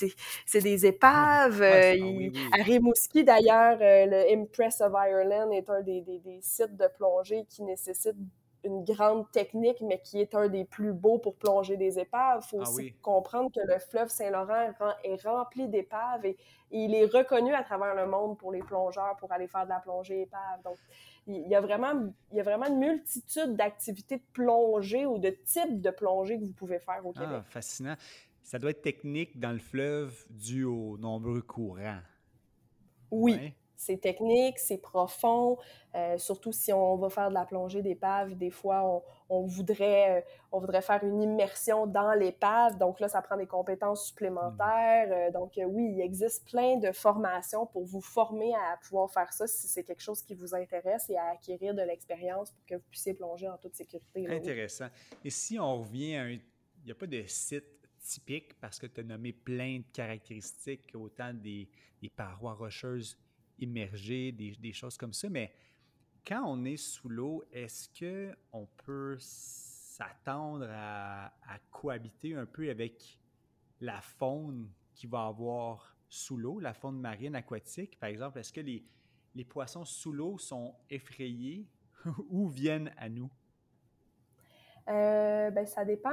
des 0.54 0.86
épaves. 0.86 1.62
À 1.62 2.62
Rimouski, 2.62 3.24
d'ailleurs, 3.24 3.78
le 3.80 4.32
Impress 4.32 4.80
of 4.80 4.92
Ireland 4.94 5.50
est 5.50 5.68
un 5.68 5.80
des, 5.82 6.00
des, 6.00 6.18
des 6.18 6.38
sites 6.40 6.76
de 6.76 6.88
plongée 6.96 7.44
qui 7.48 7.62
nécessitent 7.62 8.16
une 8.64 8.84
grande 8.84 9.30
technique, 9.32 9.80
mais 9.80 10.00
qui 10.00 10.20
est 10.20 10.34
un 10.34 10.48
des 10.48 10.64
plus 10.64 10.92
beaux 10.92 11.18
pour 11.18 11.34
plonger 11.34 11.76
des 11.76 11.98
épaves. 11.98 12.42
Il 12.44 12.48
faut 12.48 12.62
ah 12.64 12.68
aussi 12.68 12.92
comprendre 13.02 13.50
que 13.52 13.60
le 13.66 13.78
fleuve 13.78 14.08
Saint-Laurent 14.08 14.72
est 15.04 15.22
rempli 15.26 15.68
d'épaves 15.68 16.24
et, 16.24 16.36
il 16.74 16.94
est 16.94 17.04
reconnu 17.04 17.52
à 17.52 17.62
travers 17.62 17.94
le 17.94 18.06
monde 18.06 18.38
pour 18.38 18.50
les 18.50 18.62
plongeurs, 18.62 19.14
pour 19.18 19.30
aller 19.30 19.46
faire 19.46 19.64
de 19.64 19.68
la 19.68 19.80
plongée 19.80 20.22
épave. 20.22 20.62
Donc, 20.64 20.78
il 21.26 21.48
y 21.48 21.54
a 21.54 21.60
vraiment, 21.60 22.12
il 22.30 22.36
y 22.36 22.40
a 22.40 22.42
vraiment 22.42 22.66
une 22.66 22.78
multitude 22.78 23.54
d'activités 23.56 24.16
de 24.16 24.24
plongée 24.32 25.06
ou 25.06 25.18
de 25.18 25.30
types 25.44 25.80
de 25.80 25.90
plongée 25.90 26.38
que 26.38 26.44
vous 26.44 26.52
pouvez 26.52 26.78
faire 26.78 27.04
au 27.04 27.12
ah, 27.16 27.20
Québec. 27.20 27.42
fascinant. 27.48 27.96
Ça 28.42 28.58
doit 28.58 28.70
être 28.70 28.82
technique 28.82 29.38
dans 29.38 29.52
le 29.52 29.58
fleuve 29.58 30.24
dû 30.30 30.64
aux 30.64 30.98
nombreux 30.98 31.42
courants. 31.42 32.00
Oui 33.10 33.54
c'est 33.82 33.96
technique, 33.96 34.60
c'est 34.60 34.78
profond. 34.78 35.58
Euh, 35.94 36.16
surtout 36.16 36.52
si 36.52 36.72
on 36.72 36.96
va 36.96 37.10
faire 37.10 37.30
de 37.30 37.34
la 37.34 37.44
plongée 37.44 37.82
d'épave, 37.82 38.36
des 38.36 38.50
fois, 38.50 39.02
on, 39.28 39.42
voudrait, 39.42 40.18
euh, 40.18 40.20
on 40.52 40.60
voudrait 40.60 40.82
faire 40.82 41.02
une 41.02 41.20
immersion 41.20 41.88
dans 41.88 42.12
l'épave. 42.12 42.78
Donc 42.78 43.00
là, 43.00 43.08
ça 43.08 43.20
prend 43.22 43.36
des 43.36 43.48
compétences 43.48 44.06
supplémentaires. 44.06 45.08
Euh, 45.10 45.30
donc 45.32 45.54
oui, 45.66 45.94
il 45.94 46.00
existe 46.00 46.48
plein 46.48 46.76
de 46.76 46.92
formations 46.92 47.66
pour 47.66 47.84
vous 47.84 48.00
former 48.00 48.54
à 48.54 48.76
pouvoir 48.76 49.10
faire 49.10 49.32
ça 49.32 49.48
si 49.48 49.66
c'est 49.66 49.82
quelque 49.82 50.02
chose 50.02 50.22
qui 50.22 50.34
vous 50.34 50.54
intéresse 50.54 51.10
et 51.10 51.16
à 51.16 51.32
acquérir 51.32 51.74
de 51.74 51.82
l'expérience 51.82 52.52
pour 52.52 52.64
que 52.64 52.76
vous 52.76 52.88
puissiez 52.88 53.14
plonger 53.14 53.48
en 53.48 53.58
toute 53.58 53.74
sécurité. 53.74 54.28
Intéressant. 54.28 54.86
Et 55.24 55.30
si 55.30 55.58
on 55.58 55.78
revient 55.78 56.16
à 56.16 56.22
un... 56.22 56.38
Il 56.84 56.86
n'y 56.86 56.92
a 56.92 56.96
pas 56.96 57.06
de 57.06 57.22
site 57.26 57.64
typique 58.00 58.58
parce 58.60 58.78
que 58.78 58.86
tu 58.86 59.00
as 59.00 59.04
nommé 59.04 59.32
plein 59.32 59.78
de 59.78 59.84
caractéristiques, 59.92 60.90
autant 60.94 61.32
des, 61.32 61.68
des 62.00 62.10
parois 62.10 62.54
rocheuses 62.54 63.16
immerger, 63.62 64.32
des, 64.32 64.72
choses 64.72 64.96
comme 64.96 65.12
ça. 65.12 65.28
Mais 65.28 65.52
quand 66.26 66.42
on 66.46 66.64
est 66.64 66.76
sous 66.76 67.08
l'eau, 67.08 67.44
est-ce 67.52 67.88
qu'on 67.88 68.66
peut 68.84 69.16
s'attendre 69.18 70.66
à, 70.70 71.32
cohabiter 71.70 72.34
un 72.34 72.46
peu 72.46 72.68
avec 72.70 73.18
la 73.80 74.00
faune 74.00 74.68
qui 74.94 75.06
va 75.06 75.26
avoir 75.26 75.96
sous 76.08 76.36
l'eau, 76.36 76.60
la 76.60 76.74
faune 76.74 77.00
marine 77.00 77.34
aquatique? 77.34 77.98
Par 77.98 78.08
exemple, 78.08 78.38
est-ce 78.38 78.52
que 78.52 78.60
les, 78.60 78.84
les 79.34 79.44
poissons 79.44 79.84
sous 79.84 80.12
l'eau 80.12 80.38
sont 80.38 80.74
effrayés 80.90 81.66
ou 82.28 82.48
viennent 82.48 82.92
à 82.96 83.08
nous? 83.08 83.30
Euh, 84.88 85.50
ben, 85.50 85.66
ça 85.66 85.84
dépend 85.84 86.10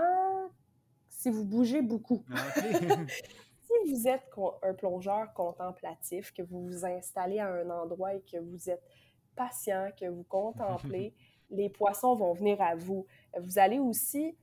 si 1.10 1.30
vous 1.30 1.44
bougez 1.44 1.82
beaucoup. 1.82 2.24
Ah, 2.32 2.54
vous 3.89 4.08
êtes 4.08 4.23
un 4.63 4.73
plongeur 4.73 5.34
contemplatif, 5.34 6.34
que 6.34 6.41
vous 6.41 6.65
vous 6.65 6.86
installez 6.86 7.39
à 7.39 7.47
un 7.47 7.69
endroit 7.69 8.13
et 8.13 8.21
que 8.21 8.38
vous 8.38 8.69
êtes 8.69 8.84
patient, 9.36 9.89
que 9.99 10.06
vous 10.06 10.23
contemplez, 10.23 11.13
les 11.49 11.69
poissons 11.69 12.15
vont 12.15 12.34
venir 12.34 12.62
à 12.62 12.75
vous. 12.75 13.06
Vous 13.39 13.60
allez 13.60 13.80
aussi 13.80 14.38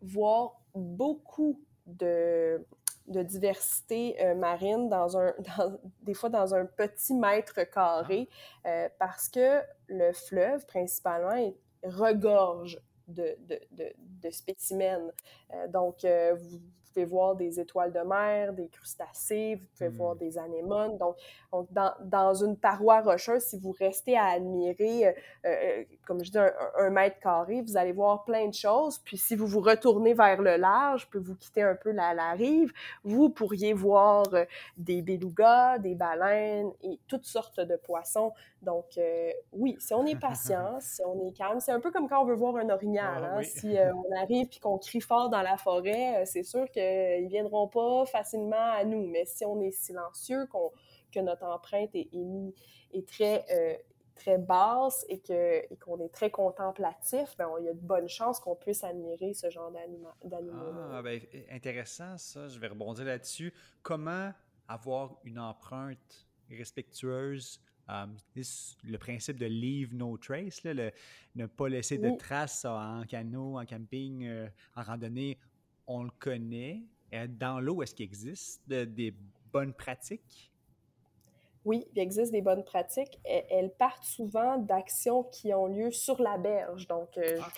voir 0.00 0.60
beaucoup 0.74 1.60
de, 1.86 2.64
de 3.06 3.22
diversité 3.22 4.22
euh, 4.22 4.34
marine 4.34 4.88
dans 4.88 5.16
un, 5.18 5.34
des 6.02 6.14
fois 6.14 6.28
dans 6.28 6.54
un 6.54 6.66
petit 6.66 7.14
mètre 7.14 7.62
carré, 7.70 8.28
ah. 8.64 8.68
euh, 8.68 8.88
parce 8.98 9.28
que 9.28 9.62
le 9.88 10.12
fleuve, 10.12 10.66
principalement, 10.66 11.52
regorge 11.82 12.78
de, 13.06 13.36
de, 13.46 13.58
de, 13.70 14.30
spécimens. 14.30 15.10
Euh, 15.54 15.68
donc, 15.68 16.04
vous 16.04 16.60
pouvez 16.92 17.04
voir 17.04 17.34
des 17.34 17.60
étoiles 17.60 17.92
de 17.92 18.00
mer, 18.00 18.52
des 18.52 18.68
crustacés, 18.68 19.56
vous 19.56 19.66
pouvez 19.76 19.88
voir 19.88 20.14
hmm. 20.14 20.18
des 20.18 20.38
anémones. 20.38 20.98
Donc, 20.98 21.16
dans, 21.70 21.92
dans, 22.00 22.34
une 22.34 22.56
paroi 22.56 23.00
rocheuse, 23.00 23.42
si 23.42 23.58
vous 23.58 23.72
restez 23.72 24.16
à 24.16 24.26
admirer, 24.26 25.08
euh, 25.08 25.12
euh, 25.46 25.84
comme 26.06 26.22
je 26.22 26.30
dis, 26.30 26.38
un, 26.38 26.90
mètre 26.90 27.18
carré, 27.20 27.62
vous 27.62 27.76
allez 27.76 27.92
voir 27.92 28.24
plein 28.24 28.48
de 28.48 28.54
choses. 28.54 28.98
Puis 28.98 29.16
si 29.16 29.34
vous 29.34 29.46
vous 29.46 29.60
retournez 29.60 30.14
vers 30.14 30.42
le 30.42 30.56
large, 30.56 31.08
puis 31.08 31.20
vous 31.20 31.34
quittez 31.36 31.62
un 31.62 31.74
peu 31.74 31.90
la, 31.90 32.14
la 32.14 32.32
rive, 32.32 32.72
vous 33.04 33.30
pourriez 33.30 33.72
voir 33.72 34.26
euh, 34.34 34.44
des 34.76 35.02
belugas, 35.02 35.78
des 35.78 35.94
baleines 35.94 36.72
et 36.82 36.98
toutes 37.08 37.26
sortes 37.26 37.60
de 37.60 37.76
poissons. 37.76 38.32
Donc, 38.62 38.98
oui, 39.52 39.76
si 39.78 39.94
on 39.94 40.04
est 40.04 40.18
patient, 40.18 40.78
si 40.80 41.02
on 41.04 41.26
est 41.26 41.32
calme, 41.32 41.60
c'est 41.60 41.72
un 41.72 41.80
peu 41.80 41.90
comme 41.90 42.08
quand 42.08 42.22
on 42.22 42.26
veut 42.26 42.34
voir 42.34 42.56
un 42.56 42.70
orignal. 42.70 43.22
Ah 43.24 43.36
hein. 43.36 43.42
Si 43.42 43.76
on 43.76 44.16
arrive 44.16 44.48
puis 44.48 44.58
qu'on 44.58 44.78
crie 44.78 45.00
fort 45.00 45.30
dans 45.30 45.42
la 45.42 45.56
forêt, 45.56 46.24
c'est 46.26 46.42
sûr 46.42 46.68
qu'ils 46.70 46.82
ne 46.82 47.28
viendront 47.28 47.68
pas 47.68 48.04
facilement 48.06 48.72
à 48.72 48.84
nous. 48.84 49.06
Mais 49.06 49.24
si 49.26 49.44
on 49.44 49.60
est 49.60 49.70
silencieux, 49.70 50.46
qu'on 50.46 50.72
que 51.12 51.20
notre 51.20 51.44
empreinte 51.44 51.94
est, 51.94 52.10
est, 52.92 53.08
très, 53.08 53.44
euh, 53.52 53.76
très 54.14 54.38
basse 54.38 55.04
et 55.08 55.20
qu'on 55.76 56.00
est 56.00 56.12
très 56.12 56.30
contemplatif, 56.30 57.36
ben, 57.36 57.48
il 57.60 57.66
y 57.66 57.68
a 57.68 57.74
de 57.74 57.80
bonnes 57.80 58.08
chances 58.08 58.40
qu'on 58.40 58.56
puisse 58.56 58.84
admirer 58.84 59.34
ce 59.34 59.50
genre 59.50 59.70
d'animaux. 59.70 60.72
Ah, 60.92 61.02
ben, 61.02 61.20
intéressant 61.50 62.16
ça, 62.18 62.48
je 62.48 62.58
vais 62.58 62.68
rebondir 62.68 63.04
là-dessus. 63.04 63.52
Comment 63.82 64.32
avoir 64.68 65.18
une 65.24 65.38
empreinte 65.38 66.26
respectueuse 66.50 67.60
euh, 67.90 68.06
le 68.84 68.98
principe 68.98 69.38
de 69.38 69.46
leave 69.46 69.94
no 69.94 70.16
trace, 70.16 70.62
le, 70.64 70.90
ne 71.36 71.46
pas 71.46 71.68
laisser 71.68 71.98
de 71.98 72.10
traces 72.16 72.64
en 72.64 73.02
canot, 73.04 73.58
en 73.58 73.64
camping, 73.64 74.26
euh, 74.26 74.48
en 74.76 74.82
randonnée, 74.82 75.38
on 75.86 76.02
le 76.02 76.10
connaît. 76.18 76.82
Dans 77.28 77.58
l'eau, 77.60 77.82
est-ce 77.82 77.94
qu'il 77.94 78.04
existe 78.04 78.68
des 78.68 79.14
bonnes 79.50 79.72
pratiques? 79.72 80.52
Oui, 81.68 81.86
il 81.94 82.00
existe 82.00 82.32
des 82.32 82.40
bonnes 82.40 82.64
pratiques. 82.64 83.20
Elles 83.24 83.70
partent 83.70 84.04
souvent 84.04 84.56
d'actions 84.56 85.24
qui 85.24 85.52
ont 85.52 85.66
lieu 85.66 85.90
sur 85.90 86.22
la 86.22 86.38
berge. 86.38 86.86
Donc, 86.86 87.18
euh, 87.18 87.38
ah. 87.42 87.50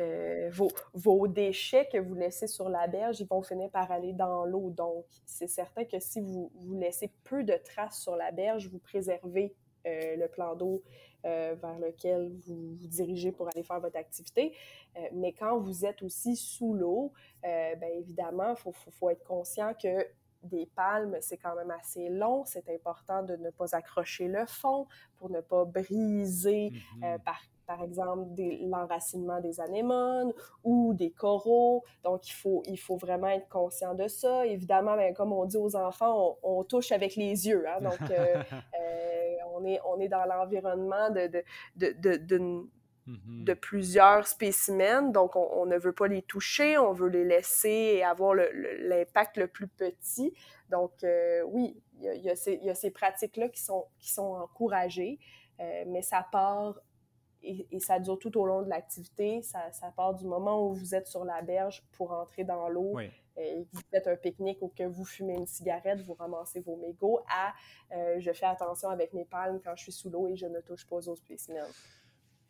euh, 0.00 0.50
vos, 0.94 1.28
déchets 1.28 1.86
que 1.92 1.98
vous 1.98 2.14
laissez 2.14 2.46
sur 2.46 2.70
la 2.70 2.86
berge, 2.86 3.20
ils 3.20 3.26
vont 3.26 3.42
finir 3.42 3.68
par 3.68 3.92
aller 3.92 4.14
dans 4.14 4.46
l'eau. 4.46 4.70
Donc, 4.70 5.04
c'est 5.26 5.48
certain 5.48 5.84
que 5.84 5.98
si 5.98 6.20
vous, 6.20 6.50
vous 6.54 6.78
laissez 6.78 7.10
peu 7.24 7.42
de 7.44 7.54
traces 7.62 8.00
sur 8.00 8.16
la 8.16 8.30
berge, 8.30 8.68
vous 8.68 8.78
préservez 8.78 9.54
euh, 9.86 10.16
le 10.16 10.28
plan 10.28 10.54
d'eau 10.54 10.82
vers 11.24 11.78
lequel 11.78 12.32
vous 12.46 12.74
vous 12.76 12.86
dirigez 12.86 13.32
pour 13.32 13.48
aller 13.48 13.62
faire 13.62 13.80
votre 13.80 13.98
activité. 13.98 14.54
mais 15.12 15.32
quand 15.32 15.58
vous 15.58 15.84
êtes 15.84 16.02
aussi 16.02 16.36
sous 16.36 16.72
l'eau, 16.72 17.12
bien 17.42 17.88
évidemment, 17.96 18.50
il 18.50 18.56
faut, 18.56 18.72
faut, 18.72 19.10
être 19.10 19.24
conscient 19.24 19.74
que 19.74 20.06
des 20.42 20.66
palmes, 20.66 21.16
c'est 21.20 21.36
quand 21.36 21.54
même 21.54 21.70
assez 21.70 22.08
long. 22.08 22.44
C'est 22.44 22.68
important 22.68 23.22
de 23.22 23.36
ne 23.36 23.50
pas 23.50 23.74
accrocher 23.74 24.28
le 24.28 24.46
fond 24.46 24.86
pour 25.16 25.30
ne 25.30 25.40
pas 25.40 25.64
briser, 25.64 26.72
euh, 27.02 27.16
mm-hmm. 27.16 27.22
par, 27.22 27.40
par 27.68 27.82
exemple, 27.82 28.30
l'enracinement 28.62 29.40
des 29.42 29.60
anémones 29.60 30.32
ou 30.64 30.94
des 30.94 31.10
coraux. 31.10 31.84
Donc, 32.02 32.26
il 32.26 32.32
faut, 32.32 32.62
il 32.66 32.78
faut 32.78 32.96
vraiment 32.96 33.28
être 33.28 33.48
conscient 33.50 33.94
de 33.94 34.08
ça. 34.08 34.46
Évidemment, 34.46 34.96
ben, 34.96 35.12
comme 35.12 35.34
on 35.34 35.44
dit 35.44 35.58
aux 35.58 35.76
enfants, 35.76 36.38
on, 36.42 36.64
touche 36.64 36.92
avec 36.92 37.14
les 37.14 37.46
yeux. 37.46 37.68
Hein. 37.68 37.82
Donc, 37.82 38.10
euh, 38.10 38.42
euh, 38.80 39.36
on, 39.52 39.64
est, 39.66 39.80
on 39.84 40.00
est 40.00 40.08
dans 40.08 40.24
l'environnement 40.24 41.10
de, 41.10 41.26
de, 41.76 41.92
de, 41.92 42.16
de 42.16 42.66
de 43.26 43.54
plusieurs 43.54 44.26
spécimens, 44.26 45.12
donc 45.12 45.34
on, 45.34 45.64
ne 45.64 45.78
veut 45.78 45.94
pas 45.94 46.08
les 46.08 46.20
toucher, 46.20 46.76
on 46.76 46.92
veut 46.92 47.08
les 47.08 47.24
laisser 47.24 47.94
et 47.96 48.04
avoir 48.04 48.34
l'impact 48.34 49.38
le, 49.38 49.46
plus 49.46 49.66
petit. 49.66 50.34
Donc 50.68 50.92
euh, 51.04 51.42
oui, 51.46 51.80
il 52.00 52.20
y, 52.22 52.28
a, 52.28 52.36
ces, 52.36 52.90
pratiques-là 52.90 53.48
qui 53.48 53.62
sont, 53.62 53.86
qui 53.98 54.12
sont 54.12 54.34
encouragées, 54.34 55.18
euh, 55.60 55.84
mais 55.86 56.02
ça 56.02 56.26
part 56.30 56.78
et, 57.48 57.80
ça 57.80 57.98
dure 57.98 58.18
tout 58.18 58.36
au 58.38 58.44
long 58.44 58.62
de 58.62 58.68
l'activité. 58.68 59.42
Ça, 59.42 59.70
part 59.96 60.14
du 60.14 60.26
moment 60.26 60.66
où 60.66 60.74
vous 60.74 60.94
êtes 60.94 61.06
sur 61.06 61.24
la 61.24 61.42
berge 61.42 61.82
pour 61.92 62.12
entrer 62.12 62.44
dans 62.44 62.68
l'eau 62.68 62.98
et 63.00 63.64
que 63.64 63.76
vous 63.76 63.82
faites 63.90 64.06
un 64.06 64.16
pique-nique 64.16 64.60
ou 64.62 64.68
que 64.68 64.84
vous 64.84 65.04
fumez 65.04 65.34
une 65.34 65.46
cigarette, 65.46 66.00
vous 66.00 66.14
ramassez 66.14 66.60
vos 66.60 66.76
mégots, 66.76 67.20
à 67.28 67.54
euh, 67.92 68.16
je 68.18 68.32
fais 68.32 68.46
attention 68.46 68.88
avec 68.88 69.12
mes 69.12 69.24
palmes 69.24 69.60
quand 69.64 69.76
je 69.76 69.84
suis 69.84 69.92
sous 69.92 70.10
l'eau 70.10 70.28
et 70.28 70.36
je 70.36 70.46
ne 70.46 70.60
touche 70.60 70.86
pas 70.86 71.08
aux 71.08 71.14
spécimens. 71.14 71.68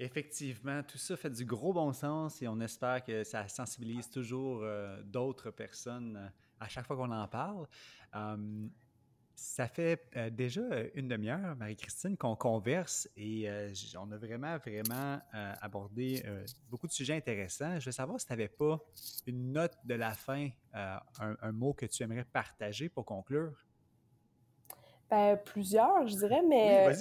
Effectivement, 0.01 0.83
tout 0.85 0.99
ça 0.99 1.17
fait 1.17 1.31
du 1.31 1.45
gros 1.45 1.73
bon 1.73 1.93
sens 1.93 2.41
et 2.41 2.49
on 2.49 2.61
espère 2.61 3.03
que 3.05 3.25
ça 3.25 3.49
sensibilise 3.49 4.09
toujours 4.09 4.61
euh, 4.63 5.03
d'autres 5.03 5.51
personnes 5.51 6.17
euh, 6.17 6.29
à 6.61 6.69
chaque 6.69 6.87
fois 6.87 6.97
qu'on 6.97 7.11
en 7.11 7.27
parle. 7.27 7.67
Hum, 8.15 8.71
ça 9.39 9.69
fait 9.69 10.03
euh, 10.17 10.31
déjà 10.31 10.63
une 10.95 11.07
demi-heure, 11.07 11.55
Marie-Christine, 11.55 12.17
qu'on 12.17 12.35
converse 12.35 13.09
et 13.17 13.49
on 13.97 14.11
a 14.11 14.17
vraiment, 14.17 14.59
vraiment 14.59 15.21
abordé 15.33 16.25
beaucoup 16.69 16.89
de 16.89 16.93
sujets 16.93 17.15
intéressants. 17.15 17.79
Je 17.79 17.87
veux 17.87 17.93
savoir 17.93 18.19
si 18.19 18.27
tu 18.27 18.33
n'avais 18.33 18.49
pas 18.49 18.81
une 19.27 19.53
note 19.53 19.77
de 19.85 19.95
la 19.95 20.13
fin, 20.13 20.49
un, 20.73 21.53
mot 21.53 21.73
que 21.73 21.87
tu 21.87 22.03
aimerais 22.03 22.25
partager 22.25 22.89
pour 22.89 23.05
conclure. 23.05 23.53
Ben, 25.11 25.39
plusieurs, 25.43 26.07
je 26.07 26.17
dirais, 26.17 26.43
mais 26.47 26.87
euh, 26.87 26.93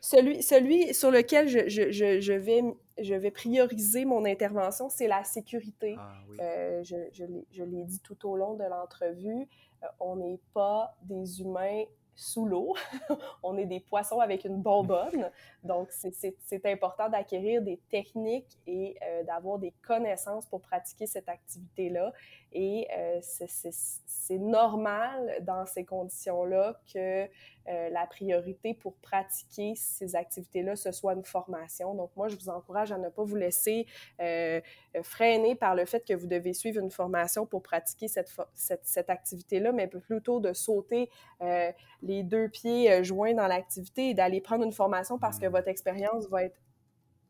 celui, 0.00 0.42
celui 0.42 0.94
sur 0.94 1.10
lequel 1.10 1.46
je, 1.46 1.68
je, 1.68 1.90
je, 1.90 2.32
vais, 2.32 2.62
je 2.98 3.14
vais 3.14 3.30
prioriser 3.30 4.06
mon 4.06 4.24
intervention, 4.24 4.88
c'est 4.88 5.06
la 5.06 5.22
sécurité. 5.22 5.96
Ah, 5.98 6.14
euh, 6.40 6.82
je, 6.82 6.96
je 7.12 7.62
l'ai 7.62 7.84
dit 7.84 8.00
tout 8.00 8.26
au 8.26 8.36
long 8.36 8.54
de 8.54 8.64
l'entrevue, 8.64 9.46
euh, 9.82 9.86
on 10.00 10.16
n'est 10.16 10.40
pas 10.54 10.96
des 11.02 11.42
humains 11.42 11.84
sous 12.14 12.44
l'eau. 12.44 12.74
on 13.42 13.56
est 13.56 13.66
des 13.66 13.80
poissons 13.80 14.20
avec 14.20 14.44
une 14.44 14.60
bonbonne. 14.60 15.30
Donc, 15.64 15.88
c'est 15.90 16.66
important 16.66 17.08
d'acquérir 17.08 17.62
des 17.62 17.78
techniques 17.90 18.58
et 18.66 18.96
euh, 19.02 19.24
d'avoir 19.24 19.58
des 19.58 19.72
connaissances 19.86 20.46
pour 20.46 20.60
pratiquer 20.60 21.06
cette 21.06 21.28
activité-là. 21.28 22.12
Et 22.52 22.86
euh, 22.96 23.20
c'est 23.22 24.38
normal 24.38 25.38
dans 25.42 25.64
ces 25.66 25.84
conditions-là 25.84 26.80
que 26.92 27.28
euh, 27.68 27.88
la 27.90 28.06
priorité 28.06 28.74
pour 28.74 28.94
pratiquer 28.96 29.74
ces 29.76 30.16
activités-là, 30.16 30.76
ce 30.76 30.92
soit 30.92 31.14
une 31.14 31.24
formation. 31.24 31.94
Donc, 31.94 32.10
moi, 32.16 32.28
je 32.28 32.36
vous 32.36 32.48
encourage 32.48 32.92
à 32.92 32.98
ne 32.98 33.08
pas 33.08 33.22
vous 33.22 33.36
laisser 33.36 33.86
euh, 34.20 34.60
freiner 35.02 35.54
par 35.54 35.74
le 35.74 35.84
fait 35.84 36.04
que 36.04 36.14
vous 36.14 36.26
devez 36.26 36.54
suivre 36.54 36.80
une 36.80 36.90
formation 36.90 37.46
pour 37.46 37.62
pratiquer 37.62 38.08
cette, 38.08 38.34
cette, 38.54 38.84
cette 38.84 39.10
activité-là, 39.10 39.72
mais 39.72 39.86
plutôt 39.86 40.40
de 40.40 40.52
sauter 40.52 41.10
euh, 41.40 41.70
les 42.02 42.22
deux 42.22 42.48
pieds 42.48 43.04
joints 43.04 43.34
dans 43.34 43.46
l'activité 43.46 44.10
et 44.10 44.14
d'aller 44.14 44.40
prendre 44.40 44.64
une 44.64 44.72
formation 44.72 45.18
parce 45.18 45.38
que 45.38 45.46
votre 45.46 45.68
expérience 45.68 46.28
va 46.28 46.44
être 46.44 46.60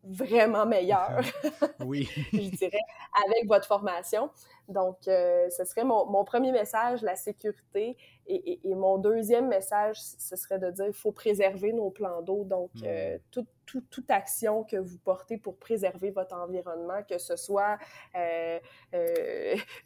vraiment 0.04 0.66
meilleure, 0.66 1.20
oui. 1.84 2.08
je 2.32 2.56
dirais, 2.56 2.82
avec 3.26 3.46
votre 3.46 3.66
formation. 3.66 4.30
Donc, 4.68 4.96
euh, 5.06 5.48
ce 5.50 5.64
serait 5.64 5.84
mon, 5.84 6.06
mon, 6.06 6.24
premier 6.24 6.52
message, 6.52 7.02
la 7.02 7.16
sécurité. 7.16 7.96
Et, 8.26 8.60
et, 8.64 8.74
mon 8.74 8.98
deuxième 8.98 9.48
message, 9.48 9.96
ce 10.00 10.36
serait 10.36 10.60
de 10.60 10.70
dire 10.70 10.84
qu'il 10.86 10.94
faut 10.94 11.10
préserver 11.10 11.72
nos 11.72 11.90
plans 11.90 12.22
d'eau. 12.22 12.44
Donc, 12.44 12.70
euh, 12.84 13.18
hmm. 13.36 13.80
toute 13.90 14.10
action 14.10 14.62
que 14.62 14.76
vous 14.76 14.98
portez 14.98 15.38
pour 15.38 15.56
préserver 15.56 16.10
votre 16.10 16.34
environnement, 16.36 17.02
que 17.08 17.18
ce 17.18 17.34
soit 17.34 17.78
euh, 18.14 18.58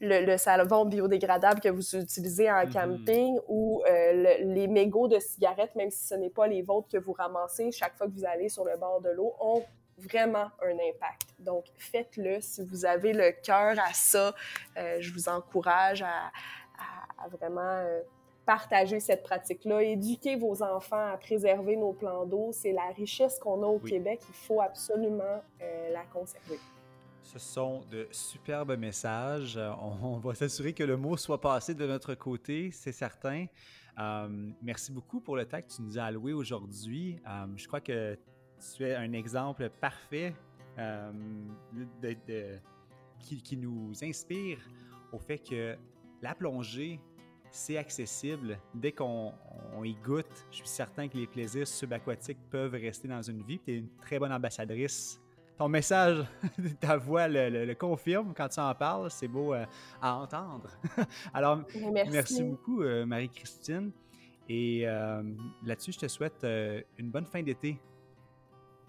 le, 0.01 0.27
le, 0.27 0.37
savon 0.37 0.85
biodégradable 0.85 1.61
que 1.61 1.71
vous 1.71 1.97
utilisez 1.97 2.51
en 2.51 2.67
hmm. 2.67 2.73
camping 2.73 3.39
ou 3.49 3.83
les 3.87 4.69
mégots 4.69 5.09
de 5.09 5.19
cigarettes, 5.19 5.75
même 5.75 5.91
si 5.91 6.07
ce 6.07 6.15
n'est 6.15 6.31
pas 6.31 6.47
les 6.47 6.63
vôtres 6.63 6.89
que 6.89 6.99
vous 6.99 7.13
ramassez 7.13 7.73
chaque 7.73 7.97
fois 7.97 8.07
que 8.07 8.13
vous 8.13 8.27
allez 8.27 8.51
sur 8.51 8.65
le 8.65 8.77
bord 8.77 9.01
de 9.01 9.11
l'eau, 9.11 9.35
ont 9.41 9.63
vraiment 9.99 10.51
un 10.63 10.73
impact. 10.73 11.35
Donc, 11.39 11.65
faites-le 11.77 12.41
si 12.41 12.63
vous 12.63 12.85
avez 12.85 13.13
le 13.13 13.33
cœur 13.43 13.79
à 13.79 13.93
ça. 13.93 14.35
Euh, 14.77 14.99
je 15.01 15.13
vous 15.13 15.29
encourage 15.29 16.03
à, 16.03 16.31
vraiment 17.31 17.61
euh, 17.63 18.03
partager 18.45 19.01
cette 19.01 19.23
pratique-là, 19.23 19.83
éduquer 19.83 20.37
vos 20.37 20.63
enfants 20.63 21.13
à 21.13 21.17
préserver 21.17 21.77
nos 21.77 21.93
plans 21.93 22.25
d'eau. 22.25 22.51
C'est 22.53 22.73
la 22.73 22.89
richesse 22.97 23.39
qu'on 23.39 23.63
a 23.63 23.67
au 23.67 23.79
Québec. 23.79 24.21
Il 24.29 24.35
faut 24.35 24.61
absolument 24.61 25.43
euh, 25.61 25.93
la 25.93 26.05
conserver. 26.05 26.59
Ce 27.23 27.41
sont 27.41 27.81
de 27.91 28.07
superbes 28.13 28.79
messages. 28.79 29.59
On, 30.03 30.19
va 30.19 30.35
s'assurer 30.35 30.73
que 30.73 30.85
le 30.85 30.97
mot 30.97 31.17
soit 31.17 31.41
passé 31.41 31.75
de 31.75 31.85
notre 31.85 32.15
côté, 32.15 32.71
c'est 32.71 32.93
certain. 32.93 33.47
merci 34.63 34.93
beaucoup 34.93 35.21
pour 35.21 35.37
le 35.37 35.45
temps 35.45 35.61
que 35.61 35.67
tu 35.67 35.83
nous 35.83 35.99
as 35.99 36.05
alloué 36.05 36.33
aujourd'hui. 36.33 37.21
je 37.57 37.67
crois 37.67 37.81
que 37.81 38.17
tu 38.77 38.85
es 38.85 38.95
un 38.95 39.13
exemple 39.13 39.71
parfait 39.81 40.35
euh, 40.79 41.13
qui, 43.19 43.57
nous 43.57 43.93
inspire 44.03 44.59
au 45.13 45.19
fait 45.19 45.39
que 45.39 45.77
la 46.23 46.35
plongée, 46.35 47.01
c'est 47.51 47.77
accessible. 47.77 48.59
Dès 48.75 48.93
qu'on 48.93 49.33
y 49.83 49.95
goûte, 49.95 50.47
je 50.51 50.57
suis 50.57 50.69
certain 50.69 51.09
que 51.09 51.17
les 51.17 51.27
plaisirs 51.27 51.67
subaquatiques 51.67 52.39
peuvent 52.51 52.75
rester 52.75 53.09
dans 53.09 53.23
une 53.23 53.43
vie. 53.43 53.59
Tu 53.59 53.73
es 53.73 53.77
une 53.79 53.89
très 54.01 54.19
bonne 54.19 54.33
ambassadrice 54.33 55.21
ton 55.57 55.71
message, 55.71 56.23
ta 56.81 56.99
voix 56.99 57.29
le, 57.29 57.73
confirme 57.73 58.35
quand 58.37 58.49
tu 58.49 58.61
en 58.61 58.75
parles. 58.75 59.11
C'est 59.11 59.27
beau 59.27 59.55
à 60.03 60.15
entendre. 60.15 60.69
Alors, 61.33 61.63
merci, 62.13 62.43
beaucoup, 62.43 62.83
Marie-Christine. 62.83 63.91
Et 64.51 64.85
là-dessus, 65.65 65.93
je 65.93 66.01
te 66.01 66.09
souhaite 66.09 66.47
une 66.99 67.11
bonne 67.11 67.25
fin 67.25 67.43
d'été. 67.43 67.81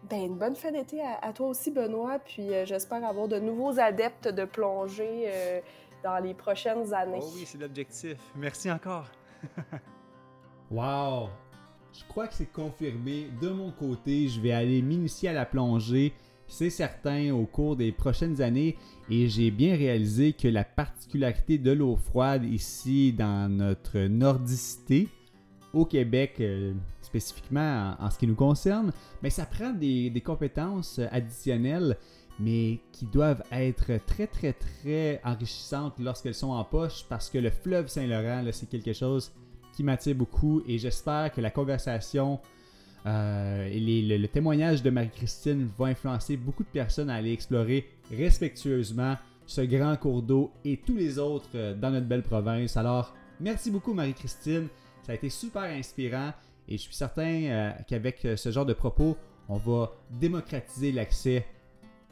Ben, 0.03 0.25
une 0.25 0.37
bonne 0.37 0.55
fin 0.55 0.71
d'été 0.71 1.01
à, 1.01 1.33
toi 1.33 1.47
aussi, 1.47 1.71
Benoît. 1.71 2.19
Puis 2.19 2.49
j'espère 2.65 3.03
avoir 3.05 3.27
de 3.27 3.39
nouveaux 3.39 3.79
adeptes 3.79 4.27
de 4.27 4.45
plongée 4.45 5.31
dans 6.03 6.19
les 6.19 6.33
prochaines 6.33 6.93
années. 6.93 7.19
Oh 7.21 7.31
oui, 7.35 7.43
c'est 7.45 7.57
l'objectif. 7.57 8.17
Merci 8.35 8.71
encore. 8.71 9.07
wow! 10.71 11.29
Je 11.97 12.03
crois 12.07 12.27
que 12.27 12.35
c'est 12.35 12.51
confirmé. 12.51 13.29
De 13.41 13.49
mon 13.49 13.71
côté, 13.71 14.27
je 14.27 14.39
vais 14.39 14.51
aller 14.51 14.81
m'initier 14.81 15.29
à 15.29 15.33
la 15.33 15.45
plongée. 15.45 16.13
C'est 16.47 16.69
certain 16.69 17.33
au 17.33 17.45
cours 17.45 17.75
des 17.75 17.91
prochaines 17.91 18.41
années 18.41 18.77
et 19.09 19.27
j'ai 19.27 19.51
bien 19.51 19.75
réalisé 19.75 20.31
que 20.31 20.47
la 20.47 20.63
particularité 20.63 21.57
de 21.57 21.71
l'eau 21.71 21.97
froide 21.97 22.45
ici 22.45 23.11
dans 23.11 23.51
notre 23.51 23.99
nordicité, 23.99 25.09
au 25.73 25.85
Québec 25.85 26.35
euh, 26.39 26.73
spécifiquement 27.07 27.95
en, 27.99 28.11
ce 28.11 28.19
qui 28.19 28.27
nous 28.27 28.35
concerne, 28.35 28.91
mais 29.23 29.29
ça 29.29 29.45
prend 29.45 29.71
des, 29.71 30.21
compétences 30.23 30.99
additionnelles 31.11 31.97
mais 32.39 32.79
qui 32.91 33.05
doivent 33.05 33.41
être 33.51 33.97
très 34.05 34.27
très 34.27 34.53
très 34.53 35.19
enrichissantes 35.23 35.95
lorsqu'elles 35.99 36.35
sont 36.35 36.51
en 36.51 36.63
poche 36.63 37.03
parce 37.09 37.31
que 37.31 37.39
le 37.39 37.49
fleuve 37.49 37.87
Saint-Laurent, 37.87 38.43
c'est 38.51 38.69
quelque 38.69 38.93
chose 38.93 39.31
qui 39.73 39.83
m'attire 39.83 40.15
beaucoup 40.15 40.61
et 40.67 40.77
j'espère 40.77 41.31
que 41.33 41.41
la 41.41 41.49
conversation 41.49 42.39
euh, 43.07 43.67
et 43.71 43.79
le, 43.79 44.27
témoignage 44.27 44.83
de 44.83 44.89
Marie-Christine 44.89 45.69
vont 45.77 45.85
influencer 45.85 46.37
beaucoup 46.37 46.63
de 46.63 46.69
personnes 46.69 47.09
à 47.09 47.15
aller 47.15 47.31
explorer 47.31 47.87
respectueusement 48.11 49.15
ce 49.45 49.61
grand 49.61 49.95
cours 49.95 50.21
d'eau 50.21 50.51
et 50.65 50.77
tous 50.77 50.95
les 50.95 51.17
autres 51.17 51.49
euh, 51.55 51.73
dans 51.73 51.89
notre 51.89 52.05
belle 52.05 52.23
province. 52.23 52.75
Alors, 52.75 53.15
merci 53.39 53.71
beaucoup 53.71 53.93
Marie-Christine, 53.93 54.67
ça 55.03 55.13
a 55.13 55.15
été 55.15 55.29
super 55.29 55.63
inspirant 55.63 56.33
et 56.67 56.77
je 56.77 56.81
suis 56.81 56.95
certain 56.95 57.43
euh, 57.43 57.71
qu'avec 57.87 58.27
ce 58.35 58.51
genre 58.51 58.65
de 58.65 58.73
propos, 58.73 59.15
on 59.49 59.57
va 59.57 59.91
démocratiser 60.09 60.91
l'accès 60.91 61.45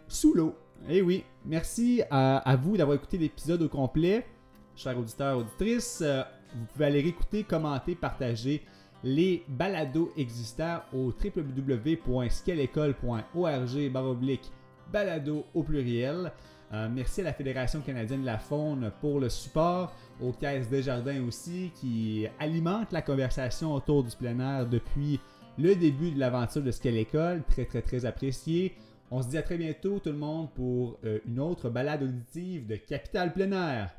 sous 0.07 0.33
l'eau. 0.33 0.55
Eh 0.89 1.01
oui, 1.01 1.23
merci 1.45 2.01
à, 2.11 2.57
vous 2.61 2.77
d'avoir 2.77 2.95
écouté 2.95 3.17
l'épisode 3.17 3.63
au 3.63 3.69
complet. 3.69 4.25
Chers 4.75 4.97
auditeurs, 4.97 5.37
auditrices, 5.37 6.01
euh, 6.01 6.23
vous 6.53 6.65
pouvez 6.73 6.85
aller 6.85 6.99
écouter, 6.99 7.43
commenter, 7.43 7.95
partager 7.95 8.61
les 9.03 9.43
balados 9.47 10.11
existants 10.17 10.81
au 10.93 11.11
www.skelecole.org 11.11 13.91
baroblique 13.91 14.51
balado 14.91 15.45
au 15.53 15.63
pluriel. 15.63 16.31
Euh, 16.75 16.89
merci 16.91 17.21
à 17.21 17.25
la 17.25 17.33
Fédération 17.33 17.79
canadienne 17.79 18.21
de 18.21 18.25
la 18.25 18.37
faune 18.37 18.91
pour 18.99 19.21
le 19.21 19.29
support, 19.29 19.93
aux 20.21 20.33
Caisses 20.33 20.69
Desjardins 20.69 21.23
aussi 21.25 21.71
qui 21.79 22.27
alimentent 22.37 22.91
la 22.91 23.01
conversation 23.01 23.73
autour 23.73 24.03
du 24.03 24.13
plein 24.13 24.37
air 24.39 24.67
depuis 24.67 25.21
le 25.57 25.73
début 25.75 26.11
de 26.11 26.19
l'aventure 26.19 26.61
de 26.61 26.71
Skelecole, 26.71 27.43
très 27.47 27.63
très 27.63 27.81
très 27.81 28.05
apprécié. 28.05 28.75
On 29.09 29.21
se 29.21 29.29
dit 29.29 29.37
à 29.37 29.41
très 29.41 29.57
bientôt 29.57 29.99
tout 29.99 30.09
le 30.09 30.17
monde 30.17 30.49
pour 30.53 30.99
euh, 31.05 31.19
une 31.25 31.39
autre 31.39 31.69
balade 31.69 32.03
auditive 32.03 32.67
de 32.67 32.75
Capital 32.75 33.31
Plein 33.31 33.53
Air. 33.53 33.91